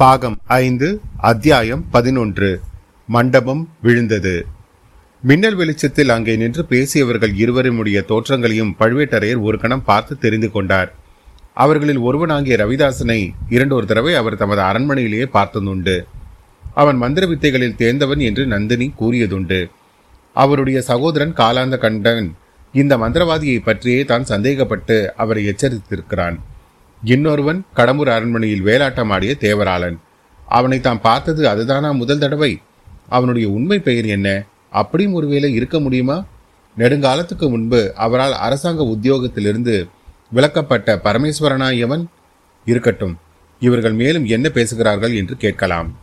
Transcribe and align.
பாகம் 0.00 0.38
ஐந்து 0.46 1.00
அத்தியாயம் 1.16 1.84
பதினொன்று. 1.90 2.60
மண்டபம் 3.06 3.68
விழுந்தது. 3.82 4.46
மின்னல் 5.22 5.54
வெளிச்சத்தில் 5.54 6.08
அங்கே 6.08 6.36
நின்று 6.36 6.64
பேசியவர்கள் 6.64 7.32
இருவருமுடைய 7.34 8.00
தோற்றங்களையும் 8.04 8.74
பழுவேட்டரையர் 8.78 9.40
ஒரு 9.40 9.58
கணம் 9.58 9.84
பார்த்து 9.84 10.18
தெரிந்து 10.18 10.50
கொண்டார். 10.50 10.94
அவர்களில் 11.54 11.98
ஒருவனாகிய 11.98 12.56
ரவிதாசனை 12.56 13.30
இரண்டொரு 13.48 13.86
தடவை 13.86 14.14
அவர் 14.14 14.36
தமது 14.36 14.62
அரண்மனையிலேயே 14.62 15.28
பார்த்ததுண்டு. 15.32 15.96
அவன் 16.74 16.96
மந்திர 16.96 17.26
வித்தைகளில் 17.26 17.76
தேர்ந்தவன் 17.76 18.18
என்று 18.18 18.46
நந்தினி 18.46 18.92
கூறியதுண்டு. 19.00 19.70
அவருடைய 20.32 20.82
சகோதரன் 20.82 21.32
காலாந்த 21.32 21.78
கண்டன் 21.78 22.34
இந்த 22.72 22.96
மந்திரவாதியை 22.96 23.58
பற்றியே 23.62 24.04
தான் 24.04 24.24
சந்தேகப்பட்டு 24.24 25.06
அவரை 25.16 25.44
எச்சரித்திருக்கிறான். 25.48 26.38
இன்னொருவன் 27.04 27.64
கடம்பூர் 27.76 28.08
அரண்மனையில் 28.08 28.62
வேலாட்டம் 28.62 29.10
ஆடிய 29.10 29.36
தேவராளன். 29.40 29.96
அவனை 30.46 30.80
தாம் 30.80 31.00
பார்த்தது 31.00 31.48
அதுதானா 31.48 31.94
முதல் 31.94 32.18
தடவை? 32.18 32.60
அவனுடைய 33.08 33.48
உண்மை 33.48 33.78
பெயர் 33.78 34.06
என்ன? 34.06 34.44
அப்படியும் 34.70 35.12
ஒருவேளை 35.12 35.52
இருக்க 35.52 35.80
முடியுமா? 35.80 36.24
நெடுங்காலத்துக்கு 36.78 37.48
முன்பு 37.48 37.92
அவரால் 37.94 38.32
அரசாங்க 38.32 38.82
உத்தியோகத்திலிருந்து 38.82 39.88
விலக்கப்பட்ட 40.32 41.00
பரமேஸ்வரனாயவன் 41.04 42.04
இருக்கட்டும். 42.64 43.18
இவர்கள் 43.60 43.92
மேலும் 43.92 44.24
என்ன 44.24 44.48
பேசுகிறார்கள் 44.48 45.14
என்று 45.14 45.36
கேட்கலாம். 45.36 45.96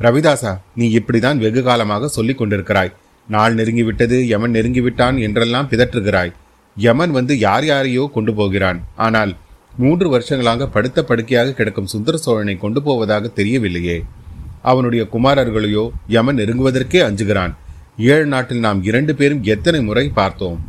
ரவிதாசா 0.00 0.58
நீ 0.74 0.96
இப்படிதான் 0.96 1.36
வெகு 1.36 1.62
காலமாக 1.62 2.08
சொல்லிக் 2.08 2.42
கொண்டிருக்கிறாய். 2.42 2.92
நாள் 3.28 3.54
நெருங்கிவிட்டது 3.54 4.20
யமன் 4.20 4.52
நெருங்கிவிட்டான் 4.52 5.20
என்றெல்லாம் 5.20 5.68
பிதற்றுகிறாய். 5.70 6.32
யமன் 6.76 7.10
வந்து 7.10 7.38
யார் 7.38 7.64
யாரையோ 7.64 8.10
கொண்டு 8.14 8.34
போகிறான். 8.34 8.84
ஆனால் 8.96 9.36
மூன்று 9.76 10.08
வருஷங்களாக 10.08 10.66
படுத்த 10.66 11.02
படுக்கையாக 11.02 11.52
கிடக்கும் 11.52 11.86
சுந்தர 11.86 12.16
சோழனை 12.16 12.56
கொண்டு 12.56 12.82
போவதாக 12.82 13.30
தெரியவில்லையே. 13.36 14.04
அவனுடைய 14.62 15.06
குமாரர்களையோ 15.12 15.90
யமன் 16.06 16.36
நெருங்குவதற்கே 16.36 17.00
அஞ்சுகிறான். 17.06 17.54
ஏழு 17.96 18.26
நாட்டில் 18.26 18.58
நாம் 18.58 18.82
இரண்டு 18.82 19.14
பேரும் 19.14 19.42
எத்தனை 19.42 19.80
முறை 19.82 20.08
பார்த்தோம். 20.08 20.60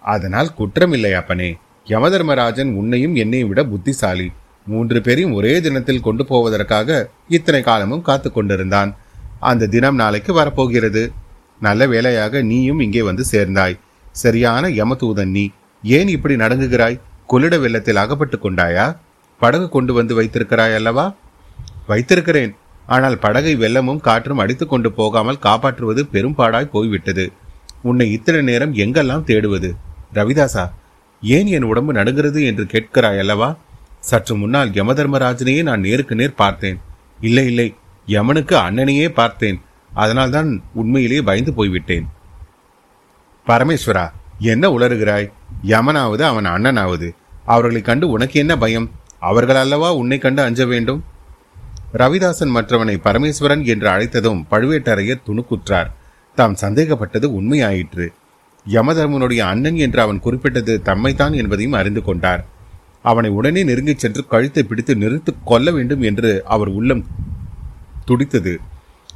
அதனால் 0.00 0.50
குற்றமில்லை 0.58 1.12
அப்பனே. 1.12 1.56
யமதர்மராஜன் 1.86 2.70
உன்னையும் 2.74 3.14
என்னையும் 3.14 3.48
விட 3.48 3.64
புத்திசாலி. 3.64 4.32
மூன்று 4.66 5.00
பேரையும் 5.00 5.32
ஒரே 5.32 5.60
தினத்தில் 5.60 6.00
கொண்டு 6.00 6.24
போவதற்காக 6.24 7.08
இத்தனை 7.28 7.62
காலமும் 7.62 8.02
காத்து 8.02 8.32
கொண்டிருந்தான். 8.32 8.96
அந்த 9.40 9.66
தினம் 9.66 9.94
நாளைக்கு 9.94 10.32
வரப்போகிறது. 10.32 11.12
நல்ல 11.60 11.86
வேலையாக 11.86 12.42
நீயும் 12.42 12.80
இங்கே 12.80 13.02
வந்து 13.02 13.24
சேர்ந்தாய். 13.24 13.78
சரியான 14.12 14.68
யமதூதன் 14.68 15.30
நீ. 15.30 15.48
ஏன் 15.82 16.08
இப்படி 16.08 16.36
நடங்குகிறாய்? 16.36 17.00
கொள்ளிட 17.26 17.58
வெள்ளத்தில் 17.58 17.96
அகப்பட்டு 17.96 18.36
கொண்டாயா? 18.36 18.96
படகு 19.38 19.68
கொண்டு 19.68 19.92
வந்து 19.92 20.14
வைத்திருக்கிறாய் 20.14 20.74
அல்லவா? 20.74 21.14
வைத்திருக்கிறேன். 21.86 22.54
ஆனால் 22.86 23.18
படகை 23.18 23.56
வெள்ளமும் 23.56 24.00
காற்றும் 24.00 24.38
அடித்து 24.38 24.66
கொண்டு 24.66 24.92
போகாமல் 24.92 25.38
காப்பாற்றுவது 25.38 26.02
பெரும்பாடாய் 26.12 26.72
போய்விட்டது. 26.74 27.32
உன்னை 27.82 28.12
இத்தனை 28.12 28.40
நேரம் 28.42 28.74
எங்கெல்லாம் 28.74 29.26
தேடுவது? 29.30 29.70
ரவிதாசா 30.14 30.70
ஏன் 31.22 31.46
என் 31.46 31.62
உடம்பு 31.62 31.92
நடுங்கிறது 31.92 32.40
என்று 32.44 32.64
கேட்கிறாய் 32.64 33.18
அல்லவா? 33.18 33.56
சற்று 34.00 34.36
முன்னால் 34.36 34.70
யமதர்மராஜனையே 34.70 35.62
நான் 35.62 35.80
நேருக்கு 35.80 36.14
நேர் 36.14 36.34
பார்த்தேன். 36.34 36.80
இல்லை 37.20 37.46
இல்லை 37.46 37.74
யமனுக்கு 38.06 38.56
அண்ணனையே 38.56 39.08
பார்த்தேன். 39.08 39.60
அதனால்தான் 39.92 40.62
உண்மையிலேயே 40.74 41.22
பயந்து 41.22 41.52
போய்விட்டேன். 41.52 42.06
பரமேஸ்வரா 43.46 44.12
என்ன 44.38 44.68
உளறுகிறாய்? 44.68 45.32
யமனாவது 45.64 46.20
அவன் 46.20 46.44
அண்ணனாவது. 46.44 47.14
அவர்களை 47.44 47.80
கண்டு 47.80 48.08
உனக்கு 48.08 48.40
என்ன 48.40 48.56
பயம்? 48.56 48.90
அவர்கள் 49.20 49.56
அல்லவா 49.56 49.94
உன்னை 49.94 50.18
கண்டு 50.18 50.42
அஞ்ச 50.42 50.64
வேண்டும்? 50.64 51.04
ரவிதாசன் 51.92 52.54
மற்றவனை 52.54 52.96
பரமேஸ்வரன் 53.04 53.64
என்று 53.64 53.88
அழைத்ததும் 53.88 54.44
பழுவேட்டரையர் 54.50 55.22
துணுக்குற்றார். 55.26 55.86
தாம் 56.34 56.54
சந்தேகப்பட்டது 56.54 57.42
உண்மையாயிற்று. 57.42 58.08
யமதர்மனுடைய 58.68 59.38
அண்ணன் 59.38 59.76
என்று 59.76 60.00
அவன் 60.00 60.20
குறிப்பிட்டது 60.20 60.80
தம்மைத்தான் 60.84 61.34
என்பதையும் 61.34 61.72
அறிந்து 61.72 62.02
கொண்டார். 62.02 62.44
அவனை 63.02 63.30
உடனே 63.30 63.64
நெருங்கிச் 63.64 63.98
சென்று 63.98 64.26
கழுத்தை 64.26 64.62
பிடித்து 64.62 64.94
நிறுத்து 64.94 65.28
கொல்ல 65.44 65.70
வேண்டும் 65.70 66.02
என்று 66.02 66.42
அவர் 66.44 66.68
உள்ளம் 66.68 67.06
துடித்தது. 68.04 68.60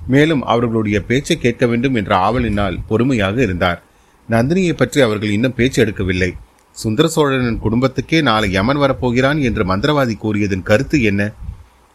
மேலும் 0.06 0.42
அவர்களுடைய 0.42 1.00
பேச்சை 1.00 1.38
கேட்க 1.38 1.66
வேண்டும் 1.66 1.94
என்ற 1.94 2.16
ஆவலினால் 2.16 2.78
பொறுமையாக 2.88 3.42
இருந்தார். 3.42 3.82
நந்தினியை 4.30 4.72
பற்றி 4.72 5.00
அவர்கள் 5.00 5.30
இன்னும் 5.30 5.54
பேச்சு 5.54 5.78
எடுக்கவில்லை. 5.84 6.30
சுந்தர 6.76 7.06
சோழனின் 7.08 7.62
குடும்பத்துக்கே 7.64 8.18
நாளை 8.22 8.48
யமன் 8.52 8.76
வரப்போகிறான் 8.76 9.38
என்று 9.42 9.64
மந்திரவாதி 9.64 10.14
கூறியதன் 10.18 10.62
கருத்து 10.62 11.02
என்ன? 11.02 11.22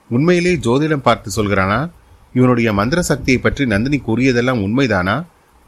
உண்மையிலே 0.10 0.54
ஜோதிடம் 0.56 1.06
பார்த்து 1.08 1.30
சொல்கிறானா? 1.38 1.80
இவனுடைய 2.34 2.70
மந்திர 2.74 3.02
சக்தியை 3.02 3.40
பற்றி 3.42 3.66
நந்தினி 3.66 3.98
கூறியதெல்லாம் 4.08 4.64
உண்மைதானா? 4.66 5.16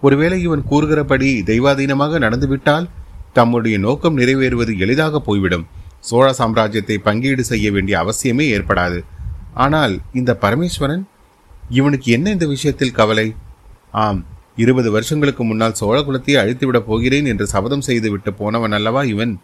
ஒருவேளை 0.02 0.38
இவன் 0.42 0.64
கூறுகிறபடி 0.64 1.30
தெய்வாதீனமாக 1.46 2.20
நடந்துவிட்டால் 2.20 2.90
தம்முடைய 3.34 3.78
நோக்கம் 3.78 4.18
நிறைவேறுவது 4.18 4.74
எளிதாக 4.78 5.20
போய்விடும். 5.20 5.68
சோழ 6.00 6.26
சாம்ராஜ்யத்தை 6.38 6.98
பங்கீடு 6.98 7.44
செய்ய 7.44 7.68
வேண்டிய 7.72 7.96
அவசியமே 8.04 8.46
ஏற்படாது. 8.56 9.00
ஆனால் 9.54 9.94
இந்த 10.14 10.32
பரமேஸ்வரன் 10.42 11.04
இவனுக்கு 11.70 12.12
என்ன 12.12 12.28
இந்த 12.32 12.46
விஷயத்தில் 12.46 12.98
கவலை? 13.00 13.28
ஆம் 14.04 14.22
இருபது 14.58 14.92
வருஷங்களுக்கு 14.92 15.44
முன்னால் 15.44 15.80
சோழகுலத்தையே 15.80 16.38
அழித்துவிடப் 16.44 16.88
போகிறேன் 16.90 17.26
என்று 17.26 17.48
சபதம் 17.48 17.82
செய்துவிட்டு 17.82 18.34
போனவன் 18.34 18.72
அல்லவா 18.72 19.04
இவன்? 19.04 19.40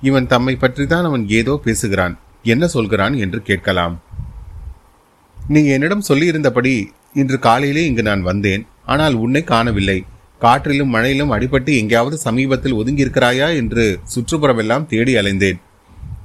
இவன் 0.00 0.26
தம்மை 0.26 0.56
பற்றித்தான் 0.56 1.04
அவன் 1.04 1.28
ஏதோ 1.28 1.60
பேசுகிறான். 1.64 2.18
என்ன 2.42 2.66
சொல்கிறான் 2.66 3.14
என்று 3.14 3.42
கேட்கலாம். 3.42 4.02
நீ 5.48 5.64
என்னிடம் 5.64 6.06
சொல்லியிருந்தபடி 6.08 6.86
இன்று 7.14 7.38
காலையிலே 7.38 7.86
இங்கு 7.86 8.02
நான் 8.02 8.22
வந்தேன். 8.22 8.66
ஆனால் 8.84 9.14
உன்னை 9.14 9.44
காணவில்லை. 9.44 10.04
காற்றிலும் 10.38 10.94
மழையிலும் 10.94 11.32
அடிபட்டு 11.32 11.76
எங்கேயாவது 11.76 12.18
சமீபத்தில் 12.18 12.74
ஒதுங்கியிருக்கிறாயா 12.74 13.48
என்று 13.54 14.00
சுற்றுப்புறமெல்லாம் 14.14 14.86
தேடி 14.86 15.14
அலைந்தேன். 15.14 15.58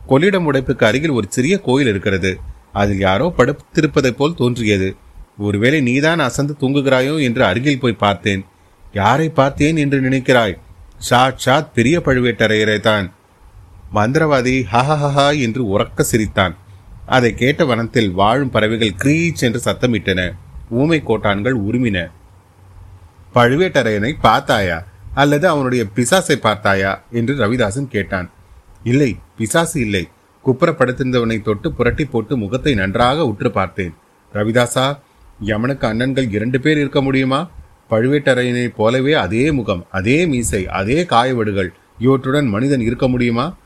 கொள்ளிடம் 0.09 0.47
உடைப்புக்கு 0.51 0.83
அருகில் 0.83 1.09
ஒரு 1.09 1.27
சிறிய 1.29 1.59
கோயில் 1.59 1.87
இருக்கிறது. 1.87 2.39
அதில் 2.71 2.99
யாரோ 2.99 3.33
படுத்திருப்பதைப் 3.37 4.17
போல் 4.19 4.35
தோன்றியது. 4.35 4.95
ஒருவேளை 5.37 5.81
நீதான் 5.81 6.19
அசந்து 6.19 6.55
தூங்குகிறாயோ 6.59 7.21
என்று 7.21 7.45
அருகில் 7.45 7.79
போய் 7.79 7.93
பார்த்தேன். 7.93 8.45
யாரை 8.93 9.29
பார்த்தேன் 9.29 9.75
என்று 9.75 10.01
நினைக்கிறாய்? 10.01 10.57
ஷாத் 11.09 11.37
ஷாத் 11.45 11.67
பெரிய 11.73 11.99
பழுவேட்டரையரை 11.99 12.79
தான். 12.79 13.13
மந்திரவாதி 13.93 14.63
ஹஹஹா 14.71 15.41
என்று 15.41 15.79
உறக்க 15.79 16.01
சிரித்தான். 16.01 16.57
அதை 17.05 17.33
கேட்ட 17.33 17.65
வனத்தில் 17.65 18.11
வாழும் 18.11 18.49
பறவைகள் 18.49 18.93
கிரீச் 19.03 19.39
என்று 19.39 19.61
சத்தமிட்டன. 19.65 20.31
ஊமை 20.69 21.03
கோட்டான்கள் 21.07 21.53
உருமின. 21.53 22.11
பழுவேட்டரையனை 23.33 24.13
பார்த்தாயா? 24.21 24.83
அல்லது 25.13 25.47
அவனுடைய 25.47 25.85
பிசாசை 25.95 26.35
பார்த்தாயா? 26.35 27.03
என்று 27.11 27.35
ரவிதாசன் 27.35 27.87
கேட்டான். 27.87 28.29
இல்லை 28.83 29.17
பிசாசு 29.37 29.79
இல்லை. 29.79 30.07
குப்புறப்படுத்திருந்தவனை 30.45 31.41
தொட்டு 31.41 31.73
புரட்டி 31.73 32.05
போட்டு 32.05 32.37
முகத்தை 32.37 32.73
நன்றாக 32.73 33.25
உற்று 33.25 33.51
பார்த்தேன். 33.51 33.93
ரவிதாசா 34.33 34.99
யமனுக்கு 35.43 35.87
அண்ணன்கள் 35.87 36.33
இரண்டு 36.33 36.61
பேர் 36.61 36.77
இருக்க 36.77 37.01
முடியுமா? 37.01 37.49
பழுவேட்டரையனைப் 37.89 38.75
போலவே 38.75 39.13
அதே 39.13 39.51
முகம் 39.51 39.85
அதே 39.91 40.25
மீசை 40.25 40.67
அதே 40.67 41.03
காயவடுகள் 41.03 41.69
இவற்றுடன் 41.99 42.47
மனிதன் 42.47 42.79
இருக்க 42.79 43.07
முடியுமா? 43.07 43.57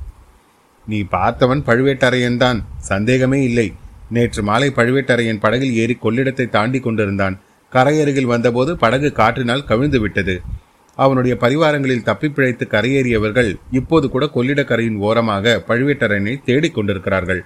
நீ 0.87 1.01
பார்த்தவன் 1.01 1.61
பழுவேட்டரையன் 1.65 2.37
தான் 2.37 2.65
சந்தேகமே 2.77 3.43
இல்லை. 3.43 3.73
நேற்று 4.09 4.43
மாலை 4.43 4.71
பழுவேட்டரையன் 4.75 5.39
படகில் 5.39 5.73
ஏறி 5.73 5.97
கொள்ளிடத்தை 6.03 6.49
தாண்டி 6.49 6.79
கொண்டிருந்தான். 6.79 7.39
கரையருகில் 7.71 8.25
வந்தபோது 8.25 8.77
படகு 8.77 9.11
காற்றினால் 9.11 9.63
கவிழ்ந்து 9.63 9.99
விட்டது. 9.99 10.41
அவனுடைய 10.95 11.37
பரிவாரங்களில் 11.39 12.03
தப்பி 12.03 12.29
பிழைத்து 12.29 12.67
கரையேறியவர்கள் 12.71 13.55
இப்போது 13.71 14.09
கூட 14.09 14.29
கொள்ளிடக்கரையின் 14.35 14.97
ஓரமாக 14.97 15.63
பழுவேட்டரையனை 15.67 16.43
தேடிக் 16.43 16.73
கொண்டிருக்கிறார்கள். 16.73 17.45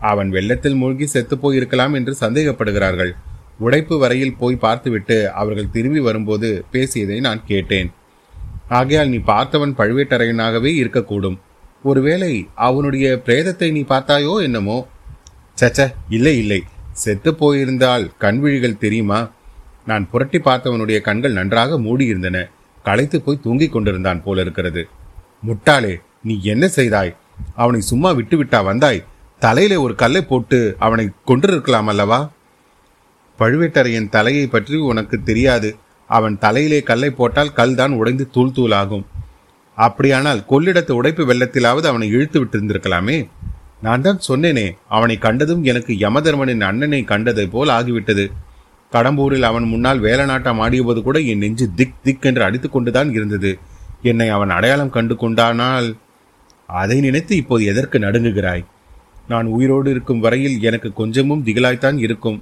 அவன் 0.00 0.30
வெள்ளத்தில் 0.30 0.74
மூழ்கி 0.74 1.08
செத்துப்போயிருக்கலாம் 1.12 1.94
என்று 1.94 2.16
சந்தேகப்படுகிறார்கள். 2.20 3.14
உடைப்பு 3.58 3.98
வரையில் 3.98 4.36
போய் 4.36 4.56
பார்த்துவிட்டு 4.56 5.32
அவர்கள் 5.32 5.70
திரும்பி 5.70 6.00
வரும்போது 6.00 6.64
பேசியதை 6.70 7.20
நான் 7.20 7.42
கேட்டேன். 7.46 7.92
ஆகையால் 8.68 9.08
நீ 9.08 9.16
பார்த்தவன் 9.16 9.74
பழுவேட்டரையனாகவே 9.78 10.70
இருக்கக்கூடும். 10.82 11.38
ஒருவேளை 11.82 12.48
அவனுடைய 12.54 13.22
பிரேதத்தை 13.26 13.72
நீ 13.72 13.80
பார்த்தாயோ 13.80 14.42
என்னமோ? 14.42 14.86
சச்ச 15.60 15.94
இல்லை 16.08 16.38
இல்லை. 16.38 16.62
செத்து 16.92 17.34
போயிருந்தால் 17.34 18.10
கண்விழிகள் 18.18 18.78
தெரியுமா? 18.78 19.30
நான் 19.86 20.10
புரட்டி 20.10 20.38
பார்த்தவனுடைய 20.38 21.00
கண்கள் 21.00 21.32
நன்றாக 21.32 21.78
மூடியிருந்தன. 21.78 22.50
களைத்து 22.82 23.20
போய் 23.20 23.40
தூங்கிக் 23.42 23.72
கொண்டிருந்தான் 23.72 24.22
போல 24.22 24.40
இருக்கிறது 24.40 24.88
முட்டாளே 25.46 26.00
நீ 26.22 26.40
என்ன 26.42 26.68
செய்தாய்? 26.68 27.16
அவனை 27.54 27.80
சும்மா 27.80 28.10
விட்டுவிட்டா 28.10 28.64
வந்தாய்? 28.64 29.04
தலையிலே 29.38 29.76
ஒரு 29.76 29.94
கல்லை 29.94 30.22
போட்டு 30.22 30.76
அவனை 30.78 31.08
கொண்டிருக்கலாம் 31.24 31.86
அல்லவா? 31.86 32.30
பழுவேட்டரையன் 33.38 34.08
தலையை 34.08 34.46
பற்றி 34.46 34.76
உனக்கு 34.76 35.22
தெரியாது. 35.22 35.76
அவன் 36.06 36.38
தலையிலே 36.38 36.80
கல்லை 36.82 37.10
போட்டால் 37.10 37.52
கல் 37.52 37.74
தான் 37.74 37.92
உடைந்து 37.92 38.30
தூள் 38.30 38.54
தூளாகும். 38.56 39.04
அப்படியானால் 39.78 40.44
கொள்ளிடத்து 40.50 40.90
உடைப்பு 40.90 41.22
வெள்ளத்திலாவது 41.26 41.86
அவனை 41.86 42.08
இழுத்து 42.08 42.44
விட்டிருந்திருக்கலாமே? 42.44 43.28
நான் 43.80 44.00
தான் 44.00 44.20
சொன்னேனே 44.28 44.66
அவனை 44.88 45.18
கண்டதும் 45.18 45.64
எனக்கு 45.64 45.92
யமதர்மனின் 45.94 46.60
அண்ணனை 46.60 47.04
கண்டதை 47.04 47.46
போல் 47.46 47.68
ஆகிவிட்டது. 47.68 48.26
கடம்பூரில் 48.92 49.42
அவன் 49.42 49.64
முன்னால் 49.64 50.00
வேலநாட்டம் 50.00 50.60
ஆடியபோது 50.60 51.02
கூட 51.02 51.18
என் 51.20 51.38
நெஞ்சு 51.38 51.66
திக் 51.74 52.02
திக் 52.02 52.26
என்று 52.30 52.42
அடித்து 52.42 52.70
கொண்டுதான் 52.70 53.12
இருந்தது. 53.12 53.58
என்னை 54.02 54.28
அவன் 54.28 54.50
அடையாளம் 54.50 54.90
கண்டு 54.90 55.14
கொண்டானால்? 55.14 55.88
அதை 56.68 57.00
நினைத்து 57.00 57.36
இப்போது 57.36 57.64
எதற்கு 57.64 57.98
நடுங்குகிறாய்? 57.98 58.64
நான் 59.28 59.46
உயிரோடு 59.46 59.90
இருக்கும் 59.90 60.20
வரையில் 60.20 60.60
எனக்கு 60.60 60.92
கொஞ்சமும் 60.92 61.44
திகிலாய்த்தான் 61.46 61.98
இருக்கும். 61.98 62.38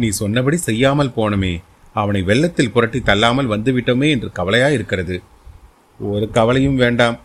நீ 0.00 0.08
சொன்னபடி 0.20 0.56
செய்யாமல் 0.68 1.14
போனமே. 1.18 1.54
அவனை 2.00 2.20
வெள்ளத்தில் 2.22 2.72
புரட்டி 2.74 3.00
தள்ளாமல் 3.00 3.52
வந்துவிட்டோமே 3.52 4.08
என்று 4.14 4.28
கவலையா 4.38 4.68
இருக்கிறது 4.76 5.16
ஒரு 6.00 6.26
கவலையும் 6.38 6.80
வேண்டாம். 6.82 7.16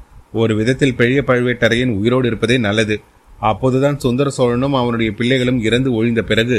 ஒரு 0.42 0.54
விதத்தில் 0.60 0.98
பெரிய 1.00 1.20
பழுவேட்டரையன் 1.30 1.96
உயிரோடு 2.00 2.28
இருப்பதே 2.28 2.58
நல்லது. 2.68 2.96
அப்போதுதான் 3.50 3.98
சுந்தர 4.04 4.30
சோழனும் 4.38 4.78
அவனுடைய 4.82 5.12
பிள்ளைகளும் 5.20 5.60
இறந்து 5.68 5.90
ஒழிந்த 6.00 6.22
பிறகு 6.22 6.58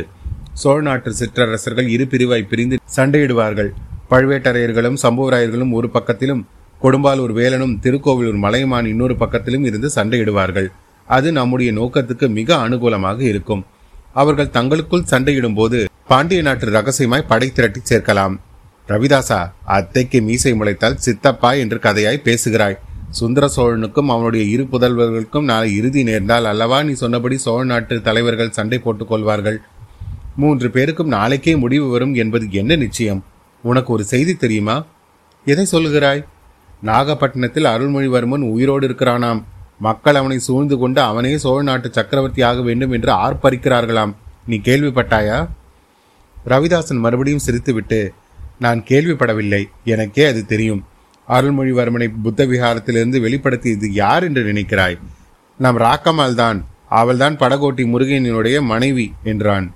சோழ 0.62 0.78
நாட்டு 0.88 1.10
சிற்றரசர்கள் 1.20 1.88
இரு 1.88 2.06
பிரிவாய் 2.12 2.50
பிரிந்து 2.50 2.78
சண்டையிடுவார்கள். 2.96 3.70
பழுவேட்டரையர்களும் 4.10 4.98
சம்புவராயர்களும் 5.02 5.72
ஒரு 5.78 5.88
பக்கத்திலும் 5.96 6.42
கொடும்பாலூர் 6.80 7.32
வேலனும் 7.38 7.74
திருக்கோவிலூர் 7.84 8.40
மலையமான் 8.44 8.90
இன்னொரு 8.92 9.14
பக்கத்திலும் 9.22 9.64
இருந்து 9.68 9.88
சண்டையிடுவார்கள். 9.96 10.68
அது 11.08 11.28
நம்முடைய 11.38 11.70
நோக்கத்துக்கு 11.78 12.26
மிக 12.38 12.56
அனுகூலமாக 12.66 13.20
இருக்கும். 13.30 13.62
அவர்கள் 14.20 14.54
தங்களுக்குள் 14.56 15.10
சண்டையிடும் 15.12 15.56
போது 15.60 15.78
பாண்டிய 16.12 16.42
நாட்டு 16.42 16.70
ரகசியமாய் 16.70 17.28
படை 17.28 17.50
திரட்டி 17.50 17.80
சேர்க்கலாம். 17.90 18.34
ரவிதாசா 18.88 19.52
அத்தைக்கு 19.64 20.22
மீசை 20.22 20.52
முளைத்தால் 20.52 20.98
சித்தப்பா 21.04 21.52
என்று 21.52 21.78
கதையாய் 21.82 22.18
பேசுகிறாய். 22.22 22.76
சுந்தர 23.10 23.50
சோழனுக்கும் 23.56 24.10
அவனுடைய 24.14 24.46
இரு 24.54 24.64
புதல்வர்களுக்கும் 24.72 25.48
நாளை 25.50 25.76
இறுதி 25.76 26.02
நேர்ந்தால் 26.02 26.44
அல்லவா 26.44 26.82
நீ 26.82 26.92
சொன்னபடி 26.92 27.36
சோழ 27.36 27.64
நாட்டு 27.64 28.02
தலைவர்கள் 28.02 28.50
சண்டை 28.50 28.78
போட்டுக் 28.78 29.08
கொள்வார்கள்? 29.08 29.58
மூன்று 30.36 30.70
பேருக்கும் 30.70 31.08
நாளைக்கே 31.08 31.56
முடிவு 31.56 31.88
வரும் 31.88 32.14
என்பது 32.14 32.46
என்ன 32.50 32.76
நிச்சயம்? 32.76 33.24
உனக்கு 33.62 33.92
ஒரு 33.92 34.04
செய்தி 34.04 34.34
தெரியுமா? 34.34 34.84
எதை 35.44 35.66
சொல்லுகிறாய்? 35.72 36.24
நாகப்பட்டினத்தில் 36.82 37.70
அருள்மொழிவர்மன் 37.72 38.50
உயிரோடு 38.50 38.88
இருக்கிறானாம். 38.88 39.42
மக்கள் 39.78 40.14
அவனை 40.14 40.38
சூழ்ந்து 40.38 40.78
கொண்டு 40.78 41.00
அவனே 41.00 41.38
சோழ 41.38 41.62
நாட்டு 41.62 41.90
சக்கரவர்த்தி 41.92 42.42
ஆக 42.42 42.60
வேண்டும் 42.60 42.90
என்று 42.90 43.12
ஆர்ப்பரிக்கிறார்களாம். 43.12 44.14
நீ 44.46 44.56
கேள்விப்பட்டாயா? 44.56 45.40
ரவிதாசன் 46.46 46.98
மறுபடியும் 46.98 47.44
சிரித்துவிட்டு 47.46 48.08
நான் 48.58 48.84
கேள்விப்படவில்லை. 48.88 49.64
எனக்கே 49.84 50.24
அது 50.24 50.46
தெரியும். 50.46 50.84
அருள்மொழிவர்மனை 51.28 52.12
புத்த 52.22 52.46
விகாரத்திலிருந்து 52.46 53.20
வெளிப்படுத்தியது 53.20 53.86
யார் 53.90 54.22
என்று 54.22 54.52
நினைக்கிறாய்? 54.52 54.98
நம் 55.58 55.78
ராக்கம்மாள் 55.78 56.34
தான். 56.34 56.64
அவள்தான் 56.88 57.36
படகோட்டி 57.36 57.84
முருகனினுடைய 57.84 58.62
மனைவி 58.62 59.12
என்றான். 59.22 59.74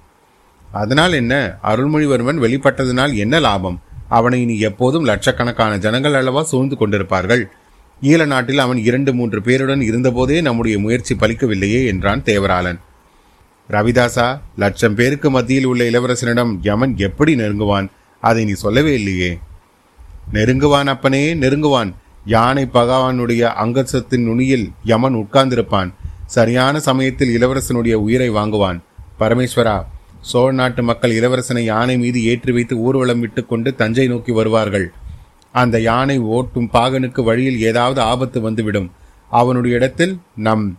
அதனால் 0.72 1.12
என்ன? 1.12 1.58
அருள்மொழிவர்மன் 1.62 2.40
வெளிப்பட்டதனால் 2.40 3.14
என்ன 3.14 3.40
லாபம்? 3.40 3.80
அவனை 4.08 4.40
இனி 4.42 4.58
எப்போதும் 4.58 5.04
லட்சக்கணக்கான 5.04 5.78
ஜனங்கள் 5.78 6.14
அல்லவா 6.14 6.42
சூழ்ந்து 6.42 6.76
கொண்டிருப்பார்கள்? 6.80 7.44
ஈழ 8.02 8.26
நாட்டில் 8.26 8.58
அவன் 8.58 8.76
இரண்டு 8.76 9.14
மூன்று 9.14 9.40
பேருடன் 9.40 9.80
இருந்தபோதே 9.80 10.40
நம்முடைய 10.40 10.78
முயற்சி 10.78 11.14
பலிக்கவில்லையே 11.14 11.86
என்றான் 11.86 12.22
தேவராளன். 12.22 12.78
ரவிதாசா 13.70 14.40
லட்சம் 14.56 14.94
பேருக்கு 14.94 15.30
மத்தியில் 15.30 15.64
உள்ள 15.64 15.84
இளவரசனிடம் 15.84 16.58
யமன் 16.62 16.94
எப்படி 16.96 17.34
நெருங்குவான்? 17.34 17.88
அதை 18.20 18.44
நீ 18.44 18.52
சொல்லவே 18.52 18.94
இல்லையே. 18.94 19.38
நெருங்குவான் 20.32 20.86
அப்பனே 20.86 21.34
நெருங்குவான். 21.34 21.94
யானை 22.24 22.68
பகவானுடைய 22.74 23.42
அங்கசத்தின் 23.64 24.24
நுனியில் 24.24 24.70
யமன் 24.84 25.14
உட்கார்ந்திருப்பான். 25.14 25.92
சரியான 26.26 26.80
சமயத்தில் 26.80 27.32
இளவரசனுடைய 27.38 27.92
உயிரை 27.92 28.30
வாங்குவான். 28.30 28.82
பரமேஸ்வரா 29.20 29.84
சோழ 30.20 30.52
நாட்டு 30.52 30.82
மக்கள் 30.82 31.10
இளவரசனை 31.10 31.58
யானை 31.58 31.98
மீது 31.98 32.24
ஏற்றி 32.24 32.52
வைத்து 32.52 32.78
ஊர்வலம் 32.78 33.20
விட்டு 33.20 33.46
கொண்டு 33.46 33.74
தஞ்சை 33.74 34.06
நோக்கி 34.06 34.32
வருவார்கள். 34.32 34.92
அந்த 35.52 35.80
யானை 35.80 36.20
ஓட்டும் 36.20 36.70
பாகனுக்கு 36.72 37.24
வழியில் 37.24 37.60
ஏதாவது 37.60 38.00
ஆபத்து 38.00 38.40
வந்துவிடும். 38.40 38.90
அவனுடைய 39.30 39.76
இடத்தில் 39.76 40.20
நம் 40.34 40.78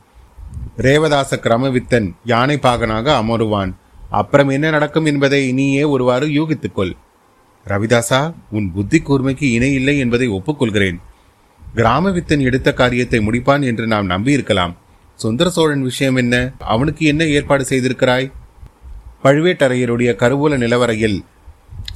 ரேவதாச 0.78 1.38
கிரமவித்தன் 1.38 2.12
யானை 2.26 2.58
பாகனாக 2.58 3.14
அமருவான். 3.22 3.74
அப்புறம் 4.10 4.50
என்ன 4.50 4.70
நடக்கும் 4.70 5.06
என்பதை 5.06 5.52
நீயே 5.52 5.84
ஒருவாறு 5.84 6.28
யூகித்துக்கொள். 6.28 6.92
ரவிதாசா 7.68 8.34
உன் 8.52 8.72
புத்தி 8.74 9.00
கூர்மைக்கு 9.00 9.44
இணை 9.44 9.74
இல்லை 9.74 9.98
என்பதை 9.98 10.30
ஒப்புக்கொள்கிறேன். 10.30 10.98
கிராமவித்தன் 11.76 12.40
எடுத்த 12.40 12.74
காரியத்தை 12.74 13.20
முடிப்பான் 13.20 13.64
என்று 13.64 13.88
நாம் 13.88 14.10
நம்பியிருக்கலாம். 14.10 14.76
சுந்தர 15.16 15.50
சோழன் 15.50 15.82
விஷயம் 15.82 16.16
என்ன? 16.16 16.52
அவனுக்கு 16.60 17.06
என்ன 17.06 17.26
ஏற்பாடு 17.26 17.66
செய்திருக்கிறாய்? 17.70 18.32
பழுவேட்டரையருடைய 19.24 20.12
கருவூல 20.14 20.58
நிலவரையில் 20.58 21.20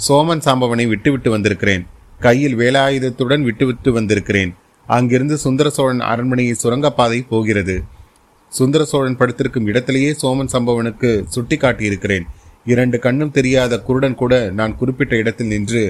சோமன் 0.08 0.44
சாம்பவனை 0.46 0.88
விட்டுவிட்டு 0.88 1.30
வந்திருக்கிறேன். 1.30 1.88
கையில் 2.20 2.58
வேலாயுதத்துடன் 2.58 3.42
விட்டுவிட்டு 3.42 3.92
வந்திருக்கிறேன். 3.92 4.56
அங்கிருந்து 4.88 5.38
சுந்தர 5.38 5.70
சோழன் 5.70 6.00
அரண்மனையை 6.00 6.54
சுரங்கப்பாதை 6.54 7.22
போகிறது. 7.22 7.84
சுந்தர 8.52 8.84
சோழன் 8.84 9.18
படுத்திருக்கும் 9.20 9.68
இடத்திலேயே 9.72 10.12
சோமன் 10.22 10.54
சம்பவனுக்கு 10.54 11.10
சுட்டி 11.30 11.58
காட்டியிருக்கிறேன் 11.58 12.26
இரண்டு 12.66 12.98
கண்ணும் 13.00 13.32
தெரியாத 13.32 13.80
குருடன் 13.80 14.18
கூட 14.22 14.34
நான் 14.60 14.78
குறிப்பிட்ட 14.80 15.14
இடத்தில் 15.16 15.52
நின்று 15.54 15.84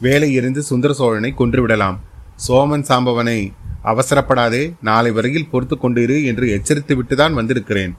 வேலை 0.00 0.28
இருந்து 0.32 0.60
சுந்தர 0.62 0.92
சோழனை 0.92 1.30
கொன்றுவிடலாம். 1.38 1.98
சோமன் 2.46 2.86
சாம்பவனை 2.90 3.38
அவசரப்படாதே 3.84 4.62
நாளை 4.88 5.10
வரையில் 5.10 5.50
பொறுத்து 5.52 5.76
கொண்டிரு 5.76 6.16
என்று 6.30 6.46
எச்சரித்து 6.56 6.94
விட்டுதான் 6.98 7.36
வந்திருக்கிறேன். 7.38 7.92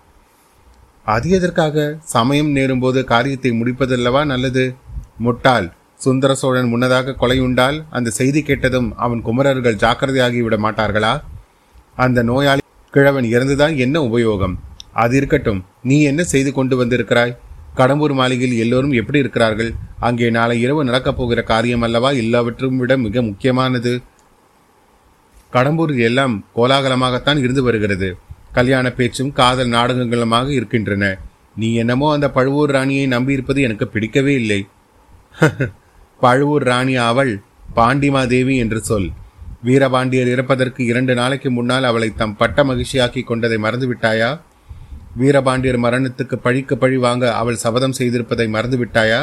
அது 1.06 1.30
எதற்காக? 1.30 1.78
சமயம் 2.16 2.52
நேரும்போது 2.56 3.00
காரியத்தை 3.04 3.52
முடிப்பதல்லவா 3.60 4.22
நல்லது? 4.26 4.66
முட்டாள் 5.18 5.68
சுந்தர 6.06 6.32
சோழன் 6.34 6.72
முன்னதாக 6.74 7.16
கொலையுண்டால் 7.22 7.78
அந்த 7.90 8.10
செய்தி 8.20 8.42
கேட்டதும் 8.42 8.90
அவன் 9.06 9.22
குமரர்கள் 9.22 9.82
ஜாக்கிரதையாகி 9.84 10.42
விட 10.46 10.58
மாட்டார்களா? 10.66 11.14
அந்த 11.98 12.20
நோயாளி 12.24 12.63
கிழவன் 12.94 13.24
இறந்துதான் 13.24 13.78
என்ன 13.78 14.02
உபயோகம்? 14.02 14.56
அது 14.94 15.18
இருக்கட்டும். 15.18 15.66
நீ 15.84 16.02
என்ன 16.02 16.24
செய்து 16.24 16.54
கொண்டு 16.54 16.86
வந்திருக்கிறாய்? 16.86 17.38
கடம்பூர் 17.76 18.14
மாளிகையில் 18.14 18.58
எல்லோரும் 18.58 18.92
எப்படி 18.92 19.20
இருக்கிறார்கள்? 19.20 19.74
அங்கே 20.00 20.30
நாளை 20.30 20.62
இரவு 20.62 20.84
நடக்கப் 20.84 21.18
போகிற 21.18 21.44
காரியம் 21.44 21.82
அல்லவா? 21.82 22.12
எல்லாவற்றும் 22.12 22.76
விட 22.76 22.98
மிக 22.98 23.22
முக்கியமானது. 23.22 24.02
கடம்பூரில் 25.54 26.00
எல்லாம் 26.00 26.46
கோலாகலமாகத்தான் 26.56 27.38
இருந்து 27.38 27.64
வருகிறது. 27.64 28.18
கல்யாண 28.52 28.92
பேச்சும் 28.92 29.34
காதல் 29.34 29.70
நாடகங்களுமாக 29.70 30.50
இருக்கின்றன. 30.50 31.18
நீ 31.56 31.74
என்னமோ 31.74 32.14
அந்த 32.14 32.32
பழுவூர் 32.32 32.72
ராணியை 32.72 33.08
நம்பியிருப்பது 33.08 33.62
எனக்கு 33.62 33.88
பிடிக்கவே 33.88 34.34
இல்லை. 34.34 34.68
பழுவூர் 36.20 36.64
ராணி 36.64 36.96
அவள் 36.96 37.42
பாண்டிமாதேவி 37.76 38.58
என்று 38.58 38.82
சொல். 38.82 39.10
வீரபாண்டியர் 39.68 40.30
இறப்பதற்கு 40.36 40.82
இரண்டு 40.92 41.14
நாளைக்கு 41.16 41.50
முன்னால் 41.52 41.84
அவளை 41.84 42.10
தம் 42.22 42.38
பட்ட 42.38 42.64
மகிழ்ச்சியாக்கி 42.64 43.22
கொண்டதை 43.24 43.58
மறந்துவிட்டாயா? 43.58 44.30
வீரபாண்டியர் 45.20 45.80
மரணத்துக்கு 45.86 46.36
பழிக்கு 46.46 46.76
பழி 46.78 46.98
வாங்க 46.98 47.26
அவள் 47.42 47.56
சபதம் 47.56 47.96
செய்திருப்பதை 48.00 48.48
மறந்துவிட்டாயா? 48.56 49.22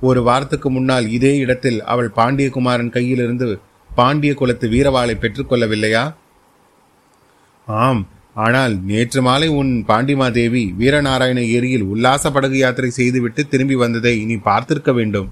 ஒரு 0.00 0.22
வாரத்துக்கு 0.22 0.68
முன்னால் 0.70 1.06
இதே 1.08 1.32
இடத்தில் 1.36 1.78
அவள் 1.92 2.10
பாண்டியகுமாரன் 2.16 2.94
கையிலிருந்து 2.96 3.48
பாண்டிய 3.90 4.34
குலத்து 4.34 4.68
வீரவாளை 4.68 5.14
பெற்றுக்கொள்ளவில்லையா? 5.20 6.04
ஆம் 7.68 8.02
ஆனால் 8.34 8.74
நேற்று 8.90 9.20
மாலை 9.22 9.48
உன் 9.60 9.72
பாண்டிமாதேவி 9.88 10.62
வீரநாராயண 10.78 11.40
ஏரியில் 11.56 11.88
உல்லாச 11.92 12.30
படகு 12.30 12.58
யாத்திரை 12.58 12.90
செய்துவிட்டு 12.90 13.42
திரும்பி 13.48 13.74
வந்ததை 13.74 14.14
நீ 14.24 14.36
பார்த்திருக்க 14.48 14.92
வேண்டும். 14.94 15.28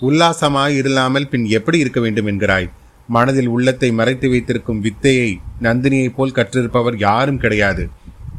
உல்லாசமாய் 0.00 0.76
இல்லாமல் 0.82 1.28
பின் 1.28 1.46
எப்படி 1.58 1.78
இருக்க 1.78 2.00
வேண்டும் 2.00 2.26
என்கிறாய்? 2.26 2.68
மனதில் 3.08 3.46
உள்ளத்தை 3.46 3.90
மறைத்து 3.90 4.30
வைத்திருக்கும் 4.30 4.80
வித்தையை 4.80 5.40
நந்தினியைப் 5.62 6.16
போல் 6.16 6.34
கற்றிருப்பவர் 6.34 6.96
யாரும் 6.98 7.38
கிடையாது. 7.38 7.88